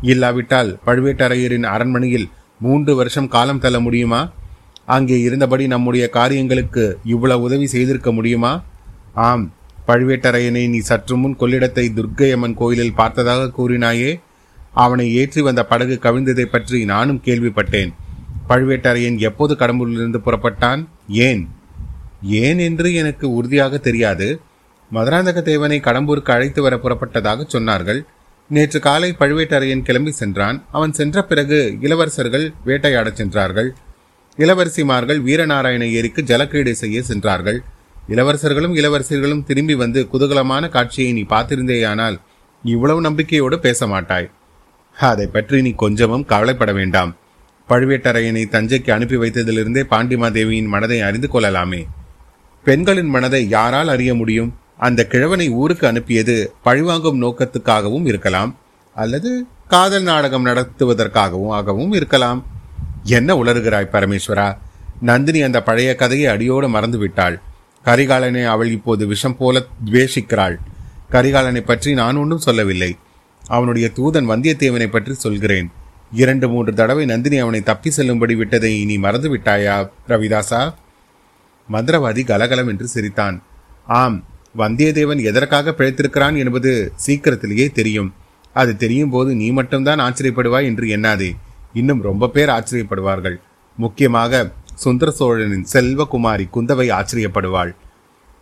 இல்லாவிட்டால் 0.02 0.80
பழுவேட்டரையரின் 0.86 1.64
அரண்மனையில் 1.64 2.30
மூன்று 2.60 2.96
வருஷம் 2.96 3.28
காலம் 3.28 3.60
தள்ள 3.60 3.80
முடியுமா? 3.80 4.32
அங்கே 4.86 5.20
இருந்தபடி 5.20 5.68
நம்முடைய 5.68 6.10
காரியங்களுக்கு 6.10 7.00
இவ்வளவு 7.04 7.42
உதவி 7.42 7.68
செய்திருக்க 7.68 8.12
முடியுமா? 8.12 8.64
ஆம் 9.14 9.52
பழுவேட்டரையனை 9.88 10.70
நீ 10.70 10.80
சற்று 10.80 11.18
முன் 11.18 11.36
கொள்ளிடத்தை 11.40 11.86
துர்க்கையம்மன் 11.90 12.54
கோயிலில் 12.54 12.94
பார்த்ததாக 12.94 13.52
கூறினாயே. 13.58 14.12
அவனை 14.74 15.06
ஏற்றி 15.14 15.42
வந்த 15.42 15.66
படகு 15.66 16.00
கவிழ்ந்ததை 16.02 16.46
பற்றி 16.46 16.86
நானும் 16.86 17.22
கேள்விப்பட்டேன். 17.26 17.92
பழுவேட்டரையன் 18.50 19.18
எப்போது 19.18 19.56
கடம்பூரிலிருந்து 19.56 20.20
புறப்பட்டான்? 20.26 20.88
ஏன்? 21.08 21.42
ஏன் 22.22 22.60
என்று 22.60 22.94
எனக்கு 22.94 23.34
உறுதியாக 23.34 23.78
தெரியாது. 23.78 24.42
மதுராந்தகத்தேவனை 24.94 25.78
கடம்பூருக்கு 25.80 26.32
அழைத்து 26.32 26.62
வர 26.62 26.76
புறப்பட்டதாக 26.76 27.46
சொன்னார்கள். 27.54 28.00
நேற்று 28.50 28.80
காலை 28.80 29.16
பழுவேட்டரையன் 29.20 29.82
கிளம்பி 29.82 30.12
சென்றான். 30.12 30.64
அவன் 30.72 30.94
சென்ற 30.94 31.24
பிறகு 31.24 31.78
இளவரசர்கள் 31.82 32.54
வேட்டையாடச் 32.66 33.16
சென்றார்கள். 33.16 33.76
இளவரசிமார்கள் 34.38 35.20
வீரநாராயண 35.22 35.92
ஏரிக்கு 35.92 36.22
ஜலக்கிரீடை 36.22 36.72
செய்ய 36.72 37.02
சென்றார்கள். 37.02 37.64
இளவரசர்களும் 38.08 38.76
இளவரசர்களும் 38.76 39.44
திரும்பி 39.44 39.76
வந்து 39.76 40.08
குதூகலமான 40.14 40.70
காட்சியை 40.70 41.14
நீ 41.14 41.22
பார்த்திருந்தேயானால் 41.22 42.20
இவ்வளவு 42.64 43.02
நம்பிக்கையோடு 43.02 43.60
பேச 43.60 43.88
மாட்டாய். 43.88 44.30
அதை 44.98 45.28
பற்றி 45.28 45.62
நீ 45.62 45.72
கொஞ்சமும் 45.72 46.26
கவலைப்பட 46.26 46.74
வேண்டாம். 46.74 47.16
பழுவேட்டரையனை 47.70 48.44
தஞ்சைக்கு 48.46 48.92
அனுப்பி 48.92 49.16
வைத்ததிலிருந்தே 49.16 49.84
பாண்டிமாதேவியின் 49.92 50.68
மனதை 50.68 51.02
அறிந்து 51.02 51.30
கொள்ளலாமே. 51.30 51.88
பெண்களின் 52.64 53.08
மனதை 53.08 53.50
யாரால் 53.50 53.88
அறிய 53.88 54.16
முடியும்? 54.16 54.58
அந்த 54.80 55.02
கிழவனை 55.12 55.48
ஊருக்கு 55.62 55.86
அனுப்பியது 55.88 56.36
பழிவாங்கும் 56.64 57.22
நோக்கத்துக்காகவும் 57.22 58.06
இருக்கலாம் 58.12 58.52
அல்லது 58.98 59.32
காதல் 59.68 60.04
நாடகம் 60.04 60.46
நடத்துவதற்காகவும் 60.46 61.54
ஆகவும் 61.58 61.94
இருக்கலாம். 62.00 62.40
என்ன 63.18 63.30
உளறுகிறாய் 63.44 63.94
பரமேஸ்வரா? 63.94 64.48
நந்தினி 65.02 65.42
அந்த 65.42 65.60
பழைய 65.64 65.90
கதையை 65.96 66.28
அடியோடு 66.34 66.70
மறந்து 66.70 66.98
விட்டாள் 66.98 67.36
கரிகாலனை 67.86 68.44
அவள் 68.46 68.72
இப்போது 68.72 69.04
விஷம் 69.08 69.38
போல 69.38 69.62
துவேஷிக்கிறாள். 69.86 70.56
கரிகாலனை 71.12 71.62
பற்றி 71.62 71.92
நான் 71.94 72.16
ஒன்றும் 72.16 72.46
சொல்லவில்லை. 72.48 72.92
அவனுடைய 73.44 73.88
தூதன் 73.96 74.30
வந்தியத்தேவனை 74.32 74.88
பற்றி 74.88 75.14
சொல்கிறேன். 75.14 75.70
இரண்டு 76.12 76.46
மூன்று 76.50 76.72
தடவை 76.74 77.06
நந்தினி 77.06 77.38
அவனை 77.38 77.62
தப்பி 77.62 77.90
செல்லும்படி 77.92 78.36
விட்டதை 78.36 78.74
நீ 78.86 78.98
மறந்து 78.98 79.30
விட்டாயா 79.36 79.76
ரவிதாசா? 80.08 80.62
மந்திரவாதி 81.70 82.24
கலகலம் 82.26 82.68
என்று 82.68 82.88
சிரித்தான். 82.88 83.38
ஆம் 84.02 84.20
வந்தியத்தேவன் 84.58 85.22
எதற்காக 85.24 85.74
பிழைத்திருக்கிறான் 85.78 86.38
என்பது 86.38 86.92
சீக்கிரத்திலேயே 86.96 87.70
தெரியும். 87.70 88.14
அது 88.54 88.78
தெரியும் 88.78 89.10
போது 89.10 89.36
நீ 89.36 89.52
மட்டும்தான் 89.52 90.00
ஆச்சரியப்படுவாய் 90.00 90.64
என்று 90.64 90.88
எண்ணாதே. 90.88 91.32
இன்னும் 91.74 92.02
ரொம்ப 92.02 92.28
பேர் 92.28 92.50
ஆச்சரியப்படுவார்கள். 92.50 93.36
முக்கியமாக 93.78 94.52
சுந்தர 94.76 95.12
சோழனின் 95.12 95.66
செல்வகுமாரி 95.74 96.46
குந்தவை 96.54 96.88
ஆச்சரியப்படுவாள். 96.92 97.72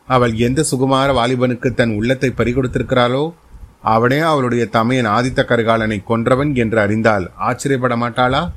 அவள் 0.07 0.33
எந்த 0.33 0.65
சுகுமார 0.71 1.13
வாலிபனுக்கு 1.13 1.73
தன் 1.73 1.95
உள்ளத்தை 1.95 2.33
பறிகொடுத்திருக்கிறாளோ 2.37 3.33
அவனே 3.81 4.19
அவளுடைய 4.19 4.65
தமையன் 4.65 5.05
ஆதித்த 5.05 5.41
கரிகாலனை 5.45 6.03
கொன்றவன் 6.07 6.55
என்று 6.55 6.79
அறிந்தால் 6.79 7.29
ஆச்சரியப்பட 7.35 7.95
மாட்டாளா? 7.95 8.51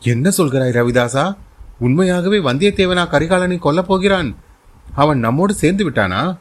என்ன 0.00 0.32
சொல்கிறாய் 0.38 0.76
ரவிதாசா? 0.78 1.36
உண்மையாகவே 1.78 2.38
வந்தியத்தேவனா 2.38 3.04
கரிகாலனை 3.10 3.58
கொல்லப் 3.58 3.90
போகிறான்? 3.92 4.36
அவன் 4.94 5.18
நம்மோடு 5.18 5.54
சேர்ந்து 5.54 5.90
விட்டானா? 5.90 6.38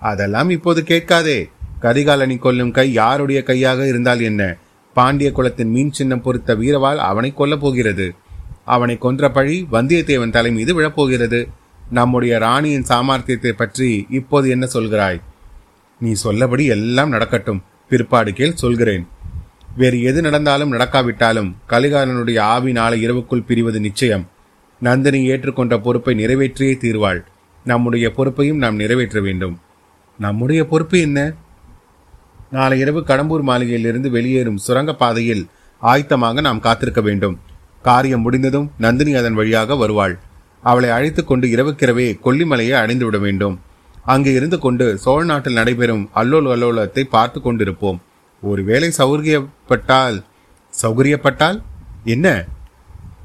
அதெல்லாம் 0.00 0.50
இப்போது 0.50 0.84
கேட்காதே. 0.84 1.50
கரிகாலனை 1.80 2.38
கொல்லும் 2.38 2.70
கை 2.70 2.92
யாருடைய 2.92 3.42
கையாக 3.42 3.86
இருந்தால் 3.86 4.20
என்ன? 4.20 4.56
பாண்டிய 4.94 5.32
குலத்தின் 5.32 5.70
மீன் 5.70 5.92
சின்னம் 5.92 6.22
பொறுத்த 6.22 6.54
வீரவால் 6.54 6.98
அவனை 6.98 7.32
கொல்லப் 7.36 7.60
போகிறது. 7.60 8.14
அவனை 8.64 8.98
கொன்ற 8.98 9.30
பழி 9.30 9.66
வந்தியத்தேவன் 9.72 10.30
தலை 10.30 10.52
மீது 10.52 10.80
விழப்போகிறது. 10.80 11.48
நம்முடைய 11.90 12.38
ராணியின் 12.38 12.84
சாமர்த்தியத்தை 12.88 13.50
பற்றி 13.50 14.06
இப்போது 14.10 14.48
என்ன 14.48 14.68
சொல்கிறாய்? 14.72 15.20
நீ 16.00 16.14
சொல்லபடி 16.24 16.66
எல்லாம் 16.66 17.08
நடக்கட்டும். 17.08 17.62
பிற்பாடு 17.88 18.32
கேள் 18.32 18.54
சொல்கிறேன். 18.54 19.06
வேறு 19.76 20.02
எது 20.02 20.22
நடந்தாலும் 20.22 20.72
நடக்காவிட்டாலும் 20.72 21.56
கலிகாலனுடைய 21.68 22.38
ஆவி 22.38 22.72
நாளை 22.72 23.08
இரவுக்குள் 23.08 23.44
பிரிவது 23.48 23.78
நிச்சயம். 23.78 24.28
நந்தினி 24.80 25.30
ஏற்றுக்கொண்ட 25.30 25.78
பொறுப்பை 25.78 26.14
நிறைவேற்றியே 26.14 26.72
தீர்வாள். 26.72 27.24
நம்முடைய 27.64 28.10
பொறுப்பையும் 28.10 28.56
நாம் 28.56 28.76
நிறைவேற்ற 28.76 29.20
வேண்டும். 29.20 29.60
நம்முடைய 30.18 30.64
பொறுப்பு 30.64 31.00
என்ன? 31.00 31.34
நாளை 32.50 32.78
இரவு 32.78 33.00
கடம்பூர் 33.00 33.44
மாளிகையிலிருந்து 33.48 34.08
வெளியேறும் 34.10 34.62
சுரங்கப்பாதையில் 34.66 35.46
ஆயத்தமாக 35.82 36.40
நாம் 36.40 36.60
காத்திருக்க 36.60 37.00
வேண்டும். 37.00 37.38
காரியம் 37.82 38.20
முடிந்ததும் 38.20 38.70
நந்தினி 38.78 39.14
அதன் 39.14 39.34
வழியாக 39.34 39.76
வருவாள். 39.76 40.18
அவளை 40.62 40.90
அழைத்துக்கொண்டு 40.90 41.48
இரவுக்கிரவே 41.48 42.18
கொல்லிமலையை 42.24 42.70
அடைந்து 42.70 43.04
விட 43.04 43.18
வேண்டும். 43.18 43.60
அங்கே 44.04 44.32
இருந்து 44.32 44.58
கொண்டு 44.58 44.98
சோழ 44.98 45.24
நாட்டில் 45.24 45.52
நடைபெறும் 45.52 46.10
அல்லோல் 46.14 46.50
அல்லோலத்தை 46.54 47.04
பார்த்து 47.04 47.40
கொண்டிருப்போம். 47.40 47.98
ஒருவேளை 48.42 48.92
சௌகரியப்பட்டால் 48.98 50.24
சௌகரியப்பட்டால் 50.82 51.58
என்ன? 52.04 52.46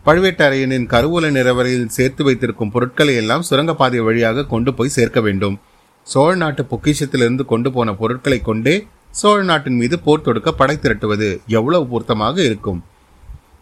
பழுவேட்டரையனின் 0.05 0.85
கருவூல 0.93 1.31
நிறவரையில் 1.31 1.85
சேர்த்து 1.85 2.23
வைத்திருக்கும் 2.23 2.71
பொருட்களை 2.71 3.15
எல்லாம் 3.15 3.41
சுரங்கப்பாதை 3.41 3.99
வழியாக 3.99 4.45
கொண்டு 4.45 4.73
போய் 4.73 4.95
சேர்க்க 4.97 5.19
வேண்டும். 5.21 5.59
சோழ 6.07 6.35
நாட்டு 6.35 6.61
பொக்கிஷத்திலிருந்து 6.71 7.43
கொண்டு 7.45 7.71
போன 7.71 7.93
பொருட்களை 7.93 8.39
கொண்டே 8.41 8.75
சோழ 9.19 9.43
நாட்டின் 9.43 9.75
மீது 9.75 9.95
போர் 9.99 10.23
தொடுக்க 10.27 10.49
படை 10.51 10.75
திரட்டுவது 10.81 11.27
எவ்வளவு 11.57 11.85
பொருத்தமாக 11.87 12.37
இருக்கும்? 12.43 12.79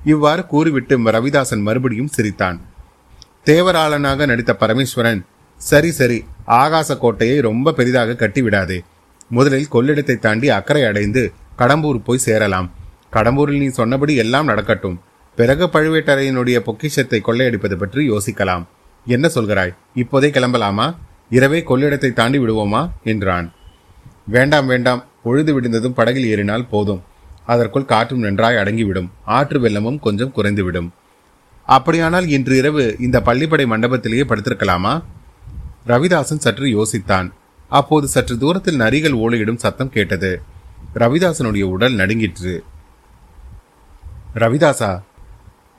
இவ்வாறு 0.04 0.46
கூறிவிட்டு 0.46 0.98
ரவிதாசன் 1.16 1.64
மறுபடியும் 1.68 2.14
சிரித்தான். 2.16 2.58
தேவராளனாக 3.46 4.28
நடித்த 4.32 4.54
பரமேஸ்வரன் 4.60 5.22
சரி 5.62 5.92
சரி 5.92 6.18
ஆகாச 6.62 6.98
கோட்டையை 6.98 7.38
ரொம்ப 7.40 7.74
பெரிதாக 7.74 8.16
கட்டிவிடாதே. 8.22 8.80
முதலில் 9.30 9.72
கொள்ளிடத்தை 9.74 10.16
தாண்டி 10.20 10.50
அக்கறை 10.50 10.84
அடைந்து 10.84 11.24
கடம்பூர் 11.58 12.00
போய் 12.08 12.26
சேரலாம். 12.28 12.68
கடம்பூரில் 13.16 13.62
நீ 13.64 13.68
சொன்னபடி 13.80 14.16
எல்லாம் 14.16 14.50
நடக்கட்டும். 14.52 14.98
பிறகு 15.36 15.66
பழுவேட்டரையனுடைய 15.74 16.58
பொக்கிஷத்தை 16.68 17.22
கொள்ளையடிப்பது 17.26 17.76
பற்றி 17.76 18.04
யோசிக்கலாம். 18.12 18.64
என்ன 19.06 19.26
சொல்கிறாய்? 19.36 19.74
இப்போதே 20.04 20.30
கிளம்பலாமா? 20.30 20.88
இரவே 21.30 21.64
கொள்ளிடத்தை 21.68 22.14
தாண்டி 22.14 22.38
விடுவோமா? 22.38 22.90
என்றான். 23.04 23.54
வேண்டாம் 24.28 24.68
வேண்டாம். 24.68 25.04
பொழுது 25.24 25.54
விடுந்ததும் 25.54 25.94
படகில் 25.94 26.26
ஏறினால் 26.26 26.68
போதும். 26.68 27.02
அதற்குள் 27.46 27.86
காற்றும் 27.86 28.20
நன்றாய் 28.20 28.56
அடங்கிவிடும். 28.56 29.10
ஆற்று 29.26 29.60
வெள்ளமும் 29.60 30.00
கொஞ்சம் 30.00 30.34
குறைந்துவிடும். 30.36 30.90
அப்படியானால் 31.66 32.28
இன்று 32.28 32.58
இரவு 32.58 32.96
இந்த 33.00 33.20
பள்ளிப்படை 33.20 33.66
மண்டபத்திலேயே 33.66 34.24
படுத்திருக்கலாமா? 34.24 35.04
ரவிதாசன் 35.88 36.38
சற்று 36.38 36.66
யோசித்தான். 36.66 37.32
அப்போது 37.70 38.08
சற்று 38.08 38.38
தூரத்தில் 38.38 38.80
நரிகள் 38.80 39.14
ஓலையிடும் 39.14 39.56
சத்தம் 39.56 39.90
கேட்டது. 39.90 40.42
ரவிதாசனுடைய 40.96 41.64
உடல் 41.64 41.94
நடுங்கிற்று. 41.94 42.64
ரவிதாசா 44.34 45.02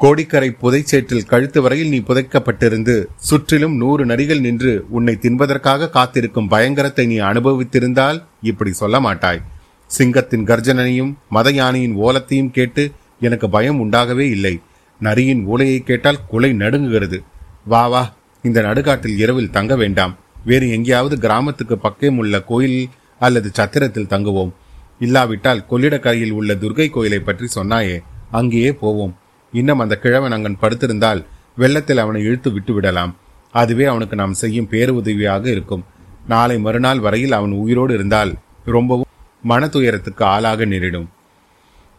கோடிக்கரை 0.02 0.48
புதைச்சேற்றில் 0.60 1.26
கழுத்து 1.26 1.62
வரையில் 1.62 1.88
நீ 1.88 1.98
புதைக்கப்பட்டிருந்து 1.98 2.94
சுற்றிலும் 3.28 3.74
நூறு 3.76 4.02
நரிகள் 4.06 4.40
நின்று 4.40 4.72
உன்னை 4.88 5.14
தின்பதற்காக 5.22 5.88
காத்திருக்கும் 5.88 6.50
பயங்கரத்தை 6.50 7.06
நீ 7.06 7.16
அனுபவித்திருந்தால் 7.30 8.18
இப்படி 8.42 8.72
சொல்ல 8.72 9.00
மாட்டாய். 9.00 9.42
சிங்கத்தின் 9.90 10.46
கர்ஜனையும் 10.46 11.12
மத 11.28 11.50
யானையின் 11.50 11.96
ஓலத்தையும் 11.96 12.50
கேட்டு 12.50 12.84
எனக்கு 13.20 13.46
பயம் 13.48 13.80
உண்டாகவே 13.84 14.26
இல்லை. 14.36 14.54
நரியின் 15.00 15.44
ஓலையை 15.44 15.82
கேட்டால் 15.82 16.24
குலை 16.26 16.52
நடுங்குகிறது. 16.52 17.20
வா 17.64 17.84
வா 17.86 18.14
இந்த 18.44 18.58
நடுகாட்டில் 18.62 19.16
இரவில் 19.16 19.50
தங்க 19.50 19.76
வேண்டாம். 19.76 20.16
வேறு 20.44 20.66
எங்கேயாவது 20.70 21.16
கிராமத்துக்கு 21.18 21.78
பக்கம் 21.78 22.18
உள்ள 22.18 22.40
கோயில் 22.40 22.80
அல்லது 23.18 23.50
சத்திரத்தில் 23.52 24.12
தங்குவோம். 24.14 24.52
இல்லாவிட்டால் 24.98 25.66
கொள்ளிடக்கரையில் 25.70 26.36
உள்ள 26.40 26.54
துர்கை 26.54 26.90
கோயிலை 26.90 27.20
பற்றி 27.20 27.46
சொன்னாயே 27.54 27.96
அங்கேயே 28.30 28.72
போவோம். 28.72 29.14
இன்னும் 29.52 29.78
அந்த 29.78 29.96
கிழவன் 29.96 30.32
அங்கன் 30.32 30.60
படுத்திருந்தால் 30.60 31.24
வெள்ளத்தில் 31.56 31.98
அவனை 31.98 32.22
இழுத்து 32.22 32.52
விட்டு 32.52 32.74
விடலாம் 32.74 33.16
அதுவே 33.52 33.84
அவனுக்கு 33.84 34.16
நாம் 34.16 34.32
செய்யும் 34.32 34.68
பேருதவியாக 34.70 35.46
இருக்கும். 35.46 35.84
நாளை 36.26 36.58
மறுநாள் 36.58 37.00
வரையில் 37.00 37.32
அவன் 37.32 37.50
உயிரோடு 37.50 37.94
இருந்தால் 37.94 38.34
ரொம்பவும் 38.64 39.06
மன 39.42 39.68
துயரத்துக்கு 39.68 40.24
ஆளாக 40.24 40.64
நேரிடும். 40.64 41.08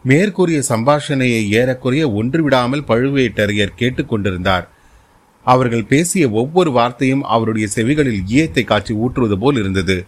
மேற்கூறிய 0.02 0.62
சம்பாஷணையை 0.68 1.48
ஏறக்குறைய 1.48 2.10
ஒன்று 2.10 2.42
விடாமல் 2.42 2.82
பழுவேட்டரையர் 2.82 3.78
கேட்டுக்கொண்டிருந்தார். 3.78 4.68
அவர்கள் 5.42 5.84
பேசிய 5.84 6.30
ஒவ்வொரு 6.30 6.70
வார்த்தையும் 6.70 7.22
அவருடைய 7.22 7.68
செவிகளில் 7.74 8.22
ஈயத்தை 8.28 8.64
காட்சி 8.64 8.94
ஊற்றுவது 8.94 9.38
போல் 9.38 9.56
இருந்தது. 9.56 10.06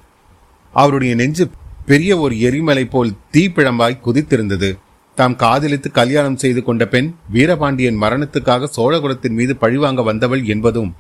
அவருடைய 0.71 1.15
நெஞ்சு 1.15 1.51
பெரிய 1.87 2.19
ஒரு 2.19 2.41
எரிமலை 2.41 2.85
போல் 2.85 3.17
தீப்பிழம்பாய் 3.33 4.03
குதித்திருந்தது. 4.05 4.79
தாம் 5.19 5.35
காதலித்து 5.37 5.91
கல்யாணம் 5.91 6.37
செய்து 6.37 6.61
கொண்ட 6.63 6.87
பெண் 6.87 7.09
வீரபாண்டியன் 7.29 7.99
மரணத்துக்காக 8.03 8.69
சோழகுலத்தின் 8.77 9.37
மீது 9.39 9.57
பழிவாங்க 9.57 10.03
வந்தவள் 10.03 10.45
என்பதும் 10.45 10.93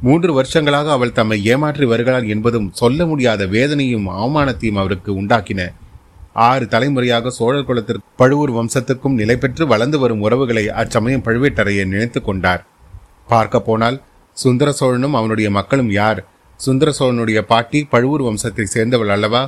மூன்று 0.00 0.30
வருஷங்களாக 0.32 0.90
அவள் 0.92 1.12
தம்மை 1.12 1.44
ஏமாற்றி 1.44 1.84
வருகிறாள் 1.84 2.26
என்பதும் 2.28 2.70
சொல்ல 2.72 3.06
முடியாத 3.06 3.46
வேதனையும் 3.46 4.06
அவமானத்தையும் 4.08 4.74
அவருக்கு 4.74 5.10
உண்டாக்கின. 5.20 5.60
ஆறு 6.32 6.64
தலைமுறையாக 6.68 7.30
சோழர் 7.30 7.64
குலத்திற்கு 7.64 8.04
பழுவூர் 8.16 8.52
வம்சத்துக்கும் 8.52 9.18
நிலை 9.20 9.36
பெற்று 9.36 9.66
வளர்ந்து 9.66 9.98
வரும் 9.98 10.20
உறவுகளை 10.20 10.68
அச்சமயம் 10.68 11.24
பழுவேட்டரையர் 11.24 11.92
நினைத்து 11.94 12.22
கொண்டார். 12.22 12.62
பார்க்க 13.26 13.60
போனால் 13.60 14.02
சுந்தர 14.36 14.70
சோழனும் 14.80 15.16
அவனுடைய 15.20 15.50
மக்களும் 15.50 15.90
யார்? 15.90 16.20
சுந்தர 16.60 16.90
சோழனுடைய 16.98 17.40
பாட்டி 17.42 17.80
பழுவூர் 17.84 18.22
வம்சத்தை 18.22 18.64
சேர்ந்தவள் 18.64 19.08
அல்லவா? 19.08 19.42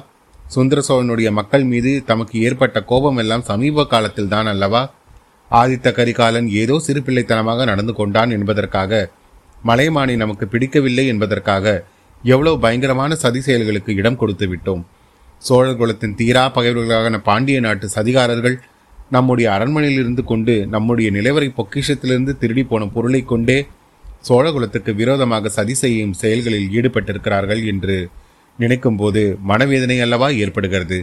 சுந்தர 0.54 0.78
சோழனுடைய 0.88 1.28
மக்கள் 1.30 1.64
மீது 1.64 1.90
தமக்கு 2.06 2.36
ஏற்பட்ட 2.46 2.78
கோபம் 2.82 3.16
எல்லாம் 3.16 3.44
சமீப 3.50 3.84
காலத்தில் 3.84 4.32
தான் 4.34 4.46
அல்லவா? 4.46 4.82
ஆதித்த 5.50 5.88
கரிகாலன் 5.98 6.48
ஏதோ 6.60 6.76
சிறு 6.78 7.00
பிள்ளைத்தனமாக 7.06 7.64
நடந்து 7.64 7.92
கொண்டான் 7.92 8.30
என்பதற்காக 8.30 9.00
மலைமானி 9.64 10.14
நமக்கு 10.16 10.44
பிடிக்கவில்லை 10.46 11.04
என்பதற்காக 11.06 11.64
எவ்வளவு 12.24 12.56
பயங்கரமான 12.58 13.14
சதி 13.14 13.40
செயல்களுக்கு 13.40 13.92
இடம் 13.94 14.18
கொடுத்து 14.20 14.46
விட்டோம். 14.48 14.82
சோழர் 15.42 15.78
குலத்தின் 15.80 16.14
தீரா 16.14 16.44
பகைவர்களான 16.56 17.18
பாண்டிய 17.28 17.60
நாட்டு 17.60 17.86
சதிகாரர்கள் 17.96 18.56
நம்முடைய 19.10 19.46
அரண்மனையில் 19.56 20.00
இருந்து 20.02 20.22
கொண்டு 20.24 20.54
நம்முடைய 20.74 21.08
நிலவரை 21.10 21.48
பொக்கிஷத்திலிருந்து 21.58 22.32
திருடி 22.38 22.64
போன 22.64 22.88
பொருளை 22.96 23.22
கொண்டே 23.24 23.58
சோழகுலத்துக்கு 24.28 24.92
விரோதமாக 24.94 25.52
சதி 25.58 25.74
செய்யும் 25.74 26.14
செயல்களில் 26.14 26.72
ஈடுபட்டிருக்கிறார்கள் 26.76 27.62
என்று 27.64 27.96
நினைக்கும் 28.62 28.96
போது 28.96 29.20
மனவேதனை 29.42 29.96
அல்லவா 30.00 30.28
ஏற்படுகிறது? 30.42 30.98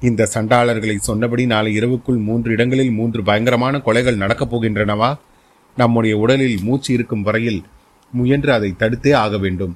இந்த 0.00 0.28
சண்டாளர்களை 0.34 0.96
சொன்னபடி 1.08 1.44
நாளை 1.46 1.70
இரவுக்குள் 1.78 2.18
மூன்று 2.26 2.48
இடங்களில் 2.52 2.90
மூன்று 2.90 3.20
பயங்கரமான 3.22 3.80
கொலைகள் 3.86 4.20
நடக்கப் 4.22 4.52
போகின்றனவா? 4.52 5.10
நம்முடைய 5.76 6.14
உடலில் 6.16 6.58
மூச்சு 6.62 6.90
இருக்கும் 6.94 7.22
வரையில் 7.22 7.60
முயன்று 8.12 8.52
அதை 8.52 8.70
தடுத்தே 8.78 9.12
ஆக 9.24 9.38
வேண்டும். 9.38 9.72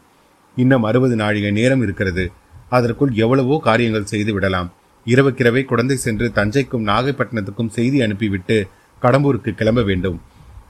இன்னும் 0.57 0.83
அறுபது 0.83 1.17
நாழிகை 1.17 1.51
நேரம் 1.51 1.83
இருக்கிறது. 1.83 2.25
அதற்குள் 2.69 3.13
எவ்வளவோ 3.25 3.57
காரியங்கள் 3.63 4.11
செய்து 4.13 4.33
விடலாம். 4.33 4.69
இரவுக்கிரவே 5.07 5.63
குழந்தை 5.65 5.97
சென்று 5.97 6.27
தஞ்சைக்கும் 6.35 6.89
நாகைப்பட்டினத்துக்கும் 6.91 7.75
செய்தி 7.77 8.01
அனுப்பிவிட்டு 8.03 8.59
கடம்பூருக்கு 9.03 9.53
கிளம்ப 9.55 9.83
வேண்டும். 9.83 10.19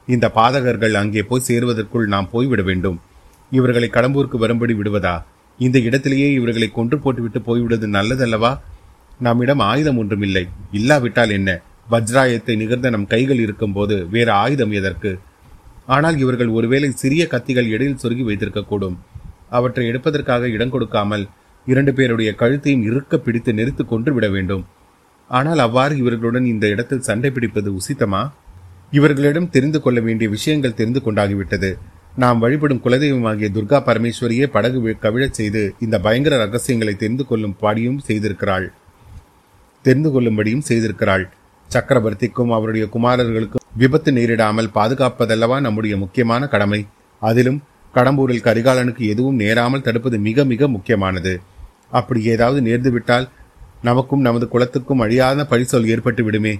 இந்த 0.06 0.26
பாதகர்கள் 0.34 0.94
அங்கே 0.94 1.22
போய் 1.22 1.46
சேருவதற்குள் 1.48 2.06
நாம் 2.06 2.30
போய்விட 2.30 2.62
வேண்டும். 2.62 3.00
இவர்களை 3.50 3.88
கடம்பூருக்கு 3.92 4.38
வரும்படி 4.44 4.74
விடுவதா? 4.74 5.16
இந்த 5.58 5.78
இடத்திலேயே 5.78 6.32
இவர்களை 6.32 6.68
கொன்று 6.68 6.98
போட்டுவிட்டு 6.98 7.38
போய்விடுவது 7.38 7.86
நல்லதல்லவா? 7.96 8.60
நம்மிடம் 9.18 9.58
ஆயுதம் 9.58 9.96
ஒன்றும் 9.96 10.22
இல்லை. 10.22 10.48
இல்லாவிட்டால் 10.72 11.30
என்ன? 11.30 11.60
வஜ்ராயத்தை 11.90 12.56
நிகர்ந்த 12.56 12.90
நம் 12.90 13.06
கைகள் 13.06 13.38
இருக்கும்போது 13.38 14.08
வேறு 14.10 14.30
ஆயுதம் 14.30 14.72
எதற்கு? 14.72 15.18
ஆனால் 15.86 16.18
இவர்கள் 16.18 16.48
ஒருவேளை 16.48 16.90
சிறிய 16.90 17.28
கத்திகள் 17.30 17.68
இடையில் 17.68 18.00
சொருகி 18.02 18.24
வைத்திருக்கக்கூடும். 18.28 18.96
அவற்றை 19.48 19.86
எடுப்பதற்காக 19.86 20.48
இடம் 20.48 20.70
கொடுக்காமல் 20.70 21.24
இரண்டு 21.66 21.94
பேருடைய 21.94 22.34
கழுத்தையும் 22.34 22.82
இறுக்க 22.82 23.18
பிடித்து 23.18 23.54
நெரித்து 23.54 23.84
கொன்று 23.84 24.14
விட 24.14 24.28
வேண்டும். 24.28 24.64
ஆனால் 25.30 25.58
அவ்வாறு 25.58 25.96
இவர்களுடன் 25.96 26.44
இந்த 26.44 26.68
இடத்தில் 26.68 27.00
சண்டை 27.00 27.30
பிடிப்பது 27.30 27.70
உசித்தமா? 27.72 28.30
இவர்களிடம் 28.90 29.50
தெரிந்து 29.50 29.80
கொள்ள 29.80 30.00
வேண்டிய 30.00 30.30
விஷயங்கள் 30.30 30.74
தெரிந்து 30.74 31.00
கொண்டாகிவிட்டது. 31.04 31.70
நாம் 32.22 32.38
வழிபடும் 32.38 32.80
குலதெய்வமாகிய 32.84 33.48
துர்கா 33.56 33.78
பரமேஸ்வரியே 33.88 34.46
படகு 34.46 34.96
கவிழச் 35.02 35.36
செய்து 35.38 35.60
இந்த 35.80 35.96
பயங்கர 36.00 36.36
ரகசியங்களை 36.36 36.94
தெரிந்து 36.96 37.24
கொள்ளும் 37.26 37.56
பாடியும் 37.60 38.00
செய்திருக்கிறாள். 38.06 38.66
தெரிந்து 39.84 40.10
கொள்ளும்படியும் 40.10 40.64
செய்திருக்கிறாள். 40.68 41.24
சக்கரவர்த்திக்கும் 41.68 42.52
அவருடைய 42.56 42.88
குமாரர்களுக்கும் 42.94 43.64
விபத்து 43.76 44.12
நேரிடாமல் 44.12 44.72
பாதுகாப்பதல்லவா 44.74 45.60
நம்முடைய 45.60 45.96
முக்கியமான 45.96 46.46
கடமை. 46.46 46.80
அதிலும் 47.22 47.60
கடம்பூரில் 47.94 48.46
கரிகாலனுக்கு 48.48 49.04
எதுவும் 49.12 49.40
நேராமல் 49.42 49.82
தடுப்பது 49.82 50.18
மிக 50.18 50.44
மிக 50.44 50.68
முக்கியமானது. 50.68 51.40
அப்படி 51.90 52.22
ஏதாவது 52.24 52.60
நேர்ந்துவிட்டால் 52.60 53.28
நமக்கும் 53.82 54.20
நமது 54.20 54.48
குலத்துக்கும் 54.48 54.98
அழியாத 54.98 55.46
பழிசொல் 55.50 55.86
ஏற்பட்டு 55.86 56.24
விடுமே 56.24 56.54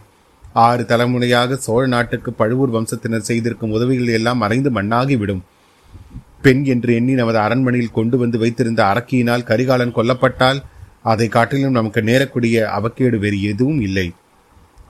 ஆறு 0.52 0.86
தலைமுறையாக 0.86 1.56
சோழ 1.56 1.86
நாட்டுக்கு 1.86 2.32
பழுவூர் 2.32 2.70
வம்சத்தினர் 2.70 3.18
செய்திருக்கும் 3.18 3.70
உதவிகள் 3.70 4.06
எல்லாம் 4.06 4.38
மறைந்து 4.38 4.70
மண்ணாகிவிடும். 4.70 5.40
பெண் 6.42 6.64
என்று 6.64 6.94
எண்ணி 6.94 7.12
நமது 7.12 7.38
அரண்மனையில் 7.38 7.90
கொண்டு 7.90 8.18
வந்து 8.18 8.38
வைத்திருந்த 8.38 8.82
அரக்கியினால் 8.82 9.44
கரிகாலன் 9.44 9.92
கொல்லப்பட்டால் 9.92 10.62
அதை 11.02 11.28
காட்டிலும் 11.28 11.72
நமக்கு 11.72 12.02
நேரக்கூடிய 12.02 12.64
அவக்கேடு 12.64 13.18
வேறு 13.18 13.42
எதுவும் 13.42 13.80
இல்லை. 13.80 14.14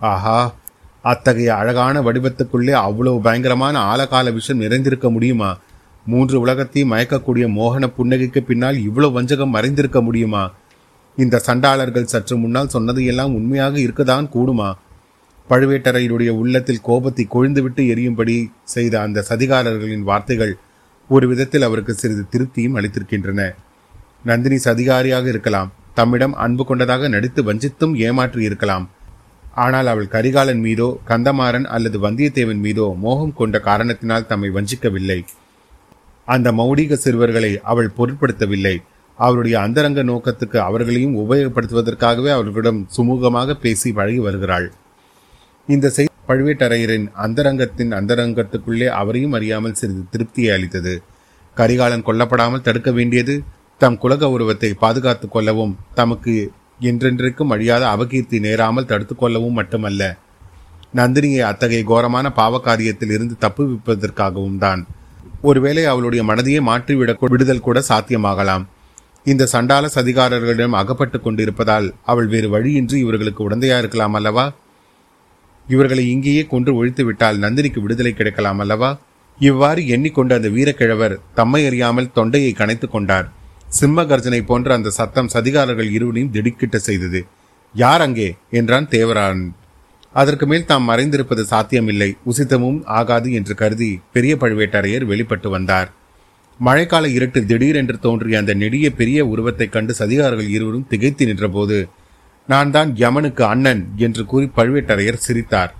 ஆஹா! 0.00 0.54
அத்தகைய 1.02 1.56
அழகான 1.56 2.00
வடிவத்துக்குள்ளே 2.00 2.70
அவ்வளவு 2.70 3.20
பயங்கரமான 3.20 3.78
ஆழகால 3.78 4.32
விஷம் 4.32 4.58
நிறைந்திருக்க 4.58 5.10
முடியுமா? 5.10 5.58
மூன்று 6.06 6.40
உலகத்தையும் 6.40 6.92
மயக்கக்கூடிய 6.92 7.46
மோகன 7.48 7.92
புன்னகைக்கு 7.98 8.40
பின்னால் 8.40 8.78
இவ்வளவு 8.78 9.12
வஞ்சகம் 9.12 9.54
மறைந்திருக்க 9.54 10.02
முடியுமா? 10.02 10.52
இந்த 11.16 11.38
சண்டாளர்கள் 11.38 12.04
சற்று 12.04 12.36
முன்னால் 12.36 12.68
சொன்னது 12.68 13.04
எல்லாம் 13.04 13.34
உண்மையாக 13.34 13.78
இருக்கதான் 13.78 14.28
கூடுமா? 14.34 14.76
பழுவேட்டரையருடைய 15.50 16.30
உள்ளத்தில் 16.40 16.84
கோபத்தை 16.88 17.24
கொழுந்துவிட்டு 17.34 17.82
எரியும்படி 17.92 18.34
செய்த 18.74 18.94
அந்த 19.00 19.24
சதிகாரர்களின் 19.28 20.04
வார்த்தைகள் 20.10 20.52
ஒரு 21.10 21.26
விதத்தில் 21.30 21.66
அவருக்கு 21.68 21.92
சிறிது 21.94 22.24
திருப்தியும் 22.32 22.76
அளித்திருக்கின்றன. 22.78 23.42
நந்தினி 24.28 24.58
சதிகாரியாக 24.64 25.26
இருக்கலாம். 25.26 25.68
தம்மிடம் 25.98 26.34
அன்பு 26.44 26.64
கொண்டதாக 26.64 27.08
நடித்து 27.08 27.40
வஞ்சித்தும் 27.48 27.94
ஏமாற்றி 28.06 28.42
இருக்கலாம். 28.48 28.84
ஆனால் 29.64 29.88
அவள் 29.92 30.12
கரிகாலன் 30.14 30.60
மீதோ 30.66 30.88
கந்தமாறன் 31.10 31.66
அல்லது 31.76 31.98
வந்தியத்தேவன் 32.04 32.60
மீதோ 32.66 32.86
மோகம் 33.04 33.36
கொண்ட 33.40 33.58
காரணத்தினால் 33.68 34.26
தம்மை 34.26 34.50
வஞ்சிக்கவில்லை. 34.56 35.18
அந்த 36.28 36.48
மௌடிக 36.52 36.98
சிறுவர்களை 37.04 37.52
அவள் 37.72 37.94
பொருட்படுத்தவில்லை. 37.98 38.74
அவருடைய 39.18 39.56
அந்தரங்க 39.60 40.02
நோக்கத்துக்கு 40.02 40.58
அவர்களையும் 40.66 41.16
உபயோகப்படுத்துவதற்காகவே 41.22 42.30
அவர்களிடம் 42.34 42.82
சுமூகமாக 42.96 43.56
பேசி 43.64 43.90
பழகி 43.92 44.20
வருகிறாள். 44.26 44.68
இந்த 45.68 45.90
செய்தி 45.90 46.12
பழுவேட்டரையரின் 46.28 47.06
அந்தரங்கத்தின் 47.14 47.92
அந்தரங்கத்துக்குள்ளே 47.92 48.86
அவரையும் 49.00 49.32
அறியாமல் 49.32 49.74
சிறிது 49.74 50.02
திருப்தியை 50.12 50.52
அளித்தது. 50.52 51.02
கரிகாலன் 51.56 52.04
கொல்லப்படாமல் 52.06 52.60
தடுக்க 52.60 52.90
வேண்டியது 52.90 53.42
தம் 53.78 53.98
குலக 53.98 54.30
உருவத்தை 54.30 54.74
பாதுகாத்துக் 54.74 55.32
கொள்ளவும் 55.32 55.78
தமக்கு 55.94 56.34
என்றென்றைக்கும் 56.80 57.52
அழியாத 57.54 57.88
அவகீர்த்தி 57.88 58.38
நேராமல் 58.40 58.86
தடுத்துக் 58.86 59.18
கொள்ளவும் 59.18 59.52
மட்டுமல்ல 59.52 60.02
நந்தினியை 60.94 61.40
அத்தகைய 61.40 61.84
கோரமான 61.84 62.32
பாவகாரியத்தில் 62.36 63.12
இருந்து 63.12 63.34
தப்புவிப்பதற்காகவும் 63.40 64.58
தான். 64.58 64.86
ஒருவேளை 65.42 65.84
அவளுடைய 65.84 66.24
மனதையே 66.24 66.60
மாற்றிவிட 66.60 67.16
விடுதல் 67.18 67.60
கூட 67.60 67.82
சாத்தியமாகலாம். 67.88 68.64
இந்த 69.24 69.48
சண்டால 69.52 69.86
சதிகாரர்களிடம் 69.94 70.78
அகப்பட்டுக் 70.80 71.24
கொண்டிருப்பதால் 71.24 71.94
அவள் 72.04 72.26
வேறு 72.26 72.48
வழியின்றி 72.48 72.98
இவர்களுக்கு 72.98 73.50
உடந்தையா 73.50 73.78
இருக்கலாம் 73.78 74.14
அல்லவா? 74.14 74.46
இவர்களை 75.68 76.10
இங்கேயே 76.10 76.46
கொன்று 76.46 76.74
ஒழித்து 76.74 77.04
விட்டால் 77.04 77.38
நந்தினிக்கு 77.38 77.80
விடுதலை 77.80 78.12
கிடைக்கலாம் 78.12 78.58
அல்லவா? 78.58 78.98
இவ்வாறு 79.38 79.82
எண்ணிக்கொண்ட 79.82 80.34
அந்த 80.34 80.48
வீரக்கிழவர் 80.48 81.16
தம்மை 81.34 81.66
அறியாமல் 81.66 82.12
தொண்டையை 82.12 82.54
கனைத்துக் 82.56 82.90
கொண்டார். 82.90 83.32
சிம்ம 83.68 84.04
கர்ஜனை 84.04 84.42
போன்ற 84.42 84.74
அந்த 84.74 84.90
சத்தம் 84.90 85.28
சதிகாரர்கள் 85.32 85.90
இருவரையும் 85.90 86.32
திடுக்கிட்ட 86.32 86.76
செய்தது. 86.76 87.26
யார் 87.74 88.00
அங்கே? 88.00 88.36
என்றான் 88.50 88.88
தேவரான் 88.88 89.50
அதற்கு 90.12 90.46
மேல் 90.46 90.64
தாம் 90.64 90.88
மறைந்திருப்பது 90.88 91.42
சாத்தியமில்லை. 91.42 92.16
உசிதமும் 92.26 92.80
ஆகாது 92.84 93.32
என்று 93.32 93.54
கருதி 93.54 94.00
பெரிய 94.12 94.36
பழுவேட்டரையர் 94.36 95.04
வெளிப்பட்டு 95.04 95.50
வந்தார். 95.50 95.92
மழைக்கால 96.64 97.06
இருட்டில் 97.06 97.46
திடீரென்று 97.46 97.98
தோன்றிய 97.98 98.38
அந்த 98.38 98.54
நெடிய 98.54 98.90
பெரிய 98.90 99.26
உருவத்தைக் 99.26 99.72
கண்டு 99.72 99.94
சதிகாரர்கள் 99.98 100.48
இருவரும் 100.48 100.86
திகைத்து 100.88 101.26
நின்றபோது 101.26 101.88
நான் 102.52 102.70
தான் 102.74 102.90
யமனுக்கு 103.00 103.42
அண்ணன் 103.52 103.80
என்று 104.06 104.22
கூறி 104.30 104.46
பழுவேட்டரையர் 104.58 105.24
சிரித்தார். 105.24 105.72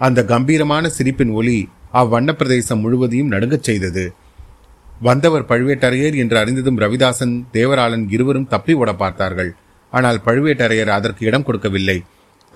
அந்த 0.00 0.20
கம்பீரமான 0.32 0.84
சிரிப்பின் 0.96 1.32
ஒலி 1.38 1.56
அவ்வண்ண 2.00 2.30
பிரதேசம் 2.40 2.82
முழுவதையும் 2.84 3.32
நடுங்கச் 3.34 3.66
செய்தது. 3.68 4.04
வந்தவர் 5.06 5.46
பழுவேட்டரையர் 5.50 6.16
என்று 6.22 6.36
அறிந்ததும் 6.40 6.78
ரவிதாசன் 6.82 7.34
தேவராளன் 7.56 8.04
இருவரும் 8.14 8.50
தப்பி 8.52 8.74
ஓட 8.80 8.90
பார்த்தார்கள். 9.02 9.50
ஆனால் 9.92 10.18
பழுவேட்டரையர் 10.26 10.92
அதற்கு 10.96 11.22
இடம் 11.28 11.46
கொடுக்கவில்லை. 11.48 11.96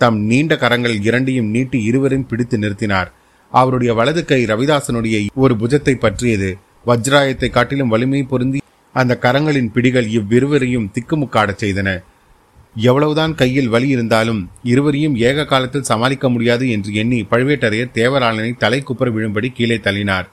தம் 0.00 0.18
நீண்ட 0.30 0.52
கரங்கள் 0.62 0.96
இரண்டையும் 1.08 1.50
நீட்டி 1.54 1.78
இருவரையும் 1.90 2.28
பிடித்து 2.30 2.56
நிறுத்தினார். 2.64 3.10
அவருடைய 3.52 3.92
வலது 3.98 4.22
கை 4.30 4.40
ரவிதாசனுடைய 4.52 5.16
ஒரு 5.44 5.54
புஜத்தை 5.62 5.94
பற்றியது. 6.04 6.50
வஜ்ராயத்தை 6.90 7.50
காட்டிலும் 7.56 7.92
வலிமை 7.94 8.22
பொருந்தி 8.32 8.60
அந்த 8.94 9.12
கரங்களின் 9.24 9.72
பிடிகள் 9.74 10.08
இவ்விருவரையும் 10.18 10.88
திக்குமுக்காடச் 10.94 11.62
செய்தன. 11.64 11.88
எவ்வளவுதான் 12.76 13.34
கையில் 13.34 13.68
வலி 13.68 13.88
இருந்தாலும் 13.88 14.50
இருவரையும் 14.62 15.16
ஏக 15.16 15.44
காலத்தில் 15.44 15.82
சமாளிக்க 15.82 16.28
முடியாது 16.28 16.70
என்று 16.70 16.94
எண்ணி 16.94 17.26
பழுவேட்டரையர் 17.30 17.94
தேவராளனை 17.94 18.56
தலை 18.56 18.82
குப்புற 18.82 19.10
விழும்படி 19.10 19.52
கீழே 19.52 19.76
தள்ளினார். 19.76 20.28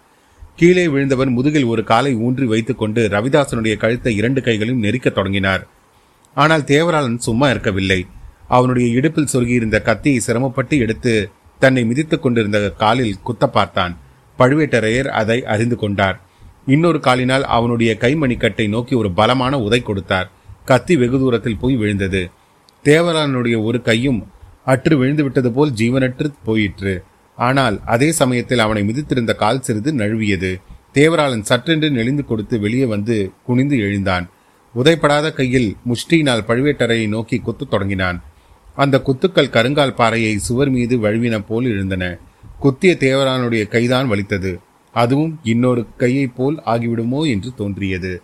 கீழே 0.56 0.88
விழுந்தவர் 0.88 1.30
முதுகில் 1.30 1.63
ஒரு 1.63 1.84
காலை 1.84 2.13
ஊன்றி 2.15 2.45
வைத்துக்கொண்டு 2.45 3.08
ரவிதாசனுடைய 3.08 3.78
கழுத்தை 3.78 4.15
இரண்டு 4.15 4.41
கைகளையும் 4.41 4.84
நெரிக்கத் 4.84 5.13
தொடங்கினார். 5.13 5.67
ஆனால் 6.34 6.62
தேவராளன் 6.62 7.17
சும்மா 7.17 7.50
இருக்கவில்லை. 7.50 8.06
அவனுடைய 8.48 8.93
இடுப்பில் 8.93 9.32
சொருகியிருந்த 9.34 9.82
கத்தியை 9.82 10.19
சிரமப்பட்டு 10.19 10.78
எடுத்து 10.78 11.30
தன்னை 11.60 11.84
மிதித்துக் 11.84 12.21
கொண்டிருந்த 12.21 12.69
காலில் 12.69 13.19
குத்த 13.24 13.48
பார்த்தான். 13.48 13.98
பழுவேட்டரையர் 14.39 15.08
அதை 15.08 15.45
அறிந்து 15.45 15.76
கொண்டார். 15.76 16.21
இன்னொரு 16.65 17.00
காலினால் 17.00 17.43
அவனுடைய 17.43 17.98
கைமணிக்கட்டை 18.00 18.69
நோக்கி 18.69 18.95
ஒரு 18.95 19.12
பலமான 19.12 19.60
உதை 19.60 19.80
கொடுத்தார். 19.80 20.32
கத்தி 20.65 20.97
வெகு 20.97 21.17
தூரத்தில் 21.19 21.58
போய் 21.58 21.75
விழுந்தது. 21.75 22.30
தேவரானுடைய 22.84 23.63
ஒரு 23.63 23.82
கையும் 23.82 24.28
அற்று 24.65 25.04
விழுந்துவிட்டது 25.04 25.49
போல் 25.49 25.71
ஜீவனற்று 25.71 26.34
போயிற்று. 26.43 27.04
ஆனால் 27.38 27.82
அதே 27.86 28.12
சமயத்தில் 28.12 28.60
அவனை 28.60 28.82
மிதித்திருந்த 28.84 29.36
கால் 29.36 29.62
சிறிது 29.62 29.93
நழுவியது. 29.93 30.51
தேவராளன் 30.93 31.45
சற்றென்று 31.49 31.89
நெளிந்து 31.91 32.25
கொடுத்து 32.25 32.60
வெளியே 32.60 32.86
வந்து 32.86 33.32
குனிந்து 33.43 33.78
எழுந்தான். 33.78 34.30
உதைப்படாத 34.75 35.34
கையில் 35.34 35.75
முஷ்டியினால் 35.86 36.45
பழுவேட்டரையை 36.47 37.08
நோக்கி 37.08 37.38
குத்து 37.38 37.67
தொடங்கினான். 37.67 38.23
அந்த 38.75 39.01
குத்துக்கள் 39.06 39.49
கருங்கால் 39.49 39.93
பாறையை 39.93 40.38
சுவர் 40.38 40.69
மீது 40.69 40.97
வழுவின 40.97 41.45
போல் 41.47 41.65
எழுந்தன. 41.65 42.17
குத்திய 42.60 42.97
தேவரானுடைய 42.99 43.67
கைதான் 43.67 44.08
வலித்தது. 44.08 44.60
அதுவும் 44.93 45.39
இன்னொரு 45.43 45.88
கையைப் 45.97 46.36
போல் 46.36 46.62
ஆகிவிடுமோ 46.65 47.21
என்று 47.30 47.51
தோன்றியது. 47.56 48.21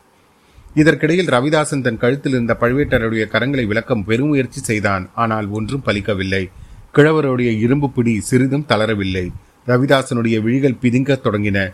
இதற்கிடையில் 0.75 1.27
ரவிதாசன் 1.27 1.81
தன் 1.81 1.97
கழுத்தில் 1.97 2.31
இருந்த 2.31 2.57
பழுவேட்டருடைய 2.59 3.23
கரங்களை 3.31 3.67
விளக்கம் 3.67 4.03
பெருமுயற்சி 4.07 4.59
செய்தான். 4.61 5.09
ஆனால் 5.13 5.47
ஒன்றும் 5.47 5.83
பலிக்கவில்லை. 5.85 6.49
கிழவருடைய 6.95 7.59
இரும்பு 7.59 7.91
பிடி 7.91 8.19
சிறிதும் 8.19 8.65
தளரவில்லை. 8.69 9.31
ரவிதாசனுடைய 9.67 10.41
விழிகள் 10.41 10.81
பிதுங்கத் 10.81 11.23
தொடங்கின. 11.23 11.73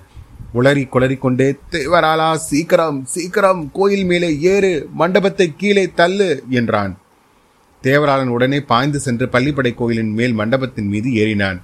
உளறி 0.54 0.84
குளறிக்கொண்டே 0.88 1.58
தேவராலா 1.72 2.34
சீக்கிரம் 2.34 3.06
சீக்கிரம் 3.06 3.72
கோயில் 3.74 4.06
மேலே 4.06 4.40
ஏறு 4.40 4.90
மண்டபத்தை 4.94 5.54
கீழே 5.58 5.90
தள்ளு 5.96 6.44
என்றான். 6.50 6.98
தேவராளன் 7.84 8.28
உடனே 8.28 8.62
பாய்ந்து 8.62 9.00
சென்று 9.00 9.26
பள்ளிப்படை 9.26 9.76
கோயிலின் 9.76 10.14
மேல் 10.14 10.34
மண்டபத்தின் 10.34 10.88
மீது 10.88 11.10
ஏறினான். 11.10 11.60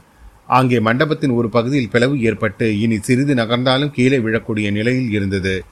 அங்கே 0.48 0.80
மண்டபத்தின் 0.80 1.32
ஒரு 1.32 1.50
பகுதியில் 1.50 1.90
பிளவு 1.90 2.22
ஏற்பட்டு 2.22 2.80
இனி 2.80 2.98
சிறிது 3.02 3.34
நகர்ந்தாலும் 3.34 3.92
கீழே 3.92 4.18
விழக்கூடிய 4.18 4.72
நிலையில் 4.72 5.12
இருந்தது. 5.12 5.64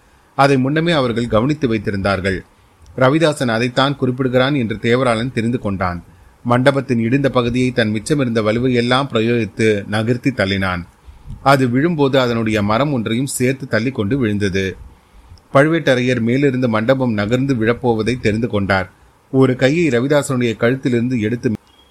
அதை 0.43 0.55
முன்னமே 0.57 0.93
அவர்கள் 0.99 1.33
கவனித்து 1.33 1.67
வைத்திருந்தார்கள். 1.71 2.39
ரவிதாசன் 2.97 3.53
அதைத்தான் 3.55 3.97
குறிப்பிடுகிறான் 3.99 4.55
என்று 4.61 4.77
தேவராளன் 4.87 5.35
தெரிந்து 5.35 5.59
கொண்டான். 5.59 5.99
மண்டபத்தின் 6.45 7.01
இடிந்த 7.07 7.27
பகுதியை 7.29 7.69
தன் 7.71 7.91
மிச்சமிருந்த 7.95 8.39
வலுவையெல்லாம் 8.47 9.09
பிரயோகித்து 9.11 9.67
நகர்த்தி 9.87 10.31
தள்ளினான். 10.39 10.81
அது 11.51 11.63
விழும்போது 11.73 12.15
அதனுடைய 12.19 12.57
மரம் 12.69 12.93
ஒன்றையும் 12.93 13.33
சேர்த்து 13.37 13.65
தள்ளி 13.67 13.91
கொண்டு 13.91 14.15
விழுந்தது. 14.17 14.65
பழுவேட்டரையர் 15.53 16.21
மேலிருந்து 16.27 16.67
மண்டபம் 16.75 17.13
நகர்ந்து 17.13 17.53
விழப்போவதை 17.55 18.15
தெரிந்து 18.19 18.47
கொண்டார். 18.47 18.87
ஒரு 19.33 19.53
கையை 19.61 19.85
ரவிதாசனுடைய 19.95 20.53
கழுத்திலிருந்து 20.63 21.17
எடுத்து 21.27 21.49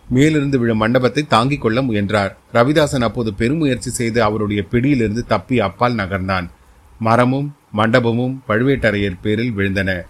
மேலிருந்து 0.09 0.57
விழும் 0.59 0.83
மண்டபத்தை 0.83 1.23
தாங்கிக் 1.35 1.61
கொள்ள 1.61 1.79
முயன்றார். 1.83 2.33
ரவிதாசன் 2.55 3.07
அப்போது 3.09 3.31
பெருமுயற்சி 3.35 3.91
செய்து 3.91 4.19
அவருடைய 4.29 4.61
பிடியிலிருந்து 4.73 5.23
தப்பி 5.33 5.57
அப்பால் 5.67 5.99
நகர்ந்தான். 6.01 6.47
மரமும் 7.01 7.49
மண்டபமும் 7.77 8.39
பழுவேட்டரையர் 8.49 9.21
பேரில் 9.23 9.53
விழுந்தன. 9.57 10.03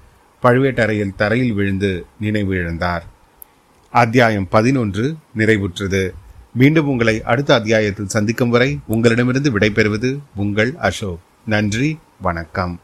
பழுவேட்டரையர் 0.42 1.14
தரையில் 1.14 1.52
விழுந்து 1.52 2.06
நினைவு 2.20 2.54
இழந்தார். 2.54 3.00
அத்தியாயம் 3.90 4.48
பதினொன்று 4.48 5.14
நிறைவுற்றது. 5.36 6.10
மீண்டும் 6.54 6.88
உங்களை 6.88 7.22
அடுத்த 7.22 7.54
அத்தியாயத்தில் 7.54 8.06
சந்திக்கும் 8.06 8.48
வரை 8.48 8.78
உங்களிடமிருந்து 8.86 9.58
விடைபெறுவது 9.58 10.18
உங்கள் 10.36 10.74
அசோக். 10.74 11.20
நன்றி 11.46 11.98
வணக்கம். 12.20 12.80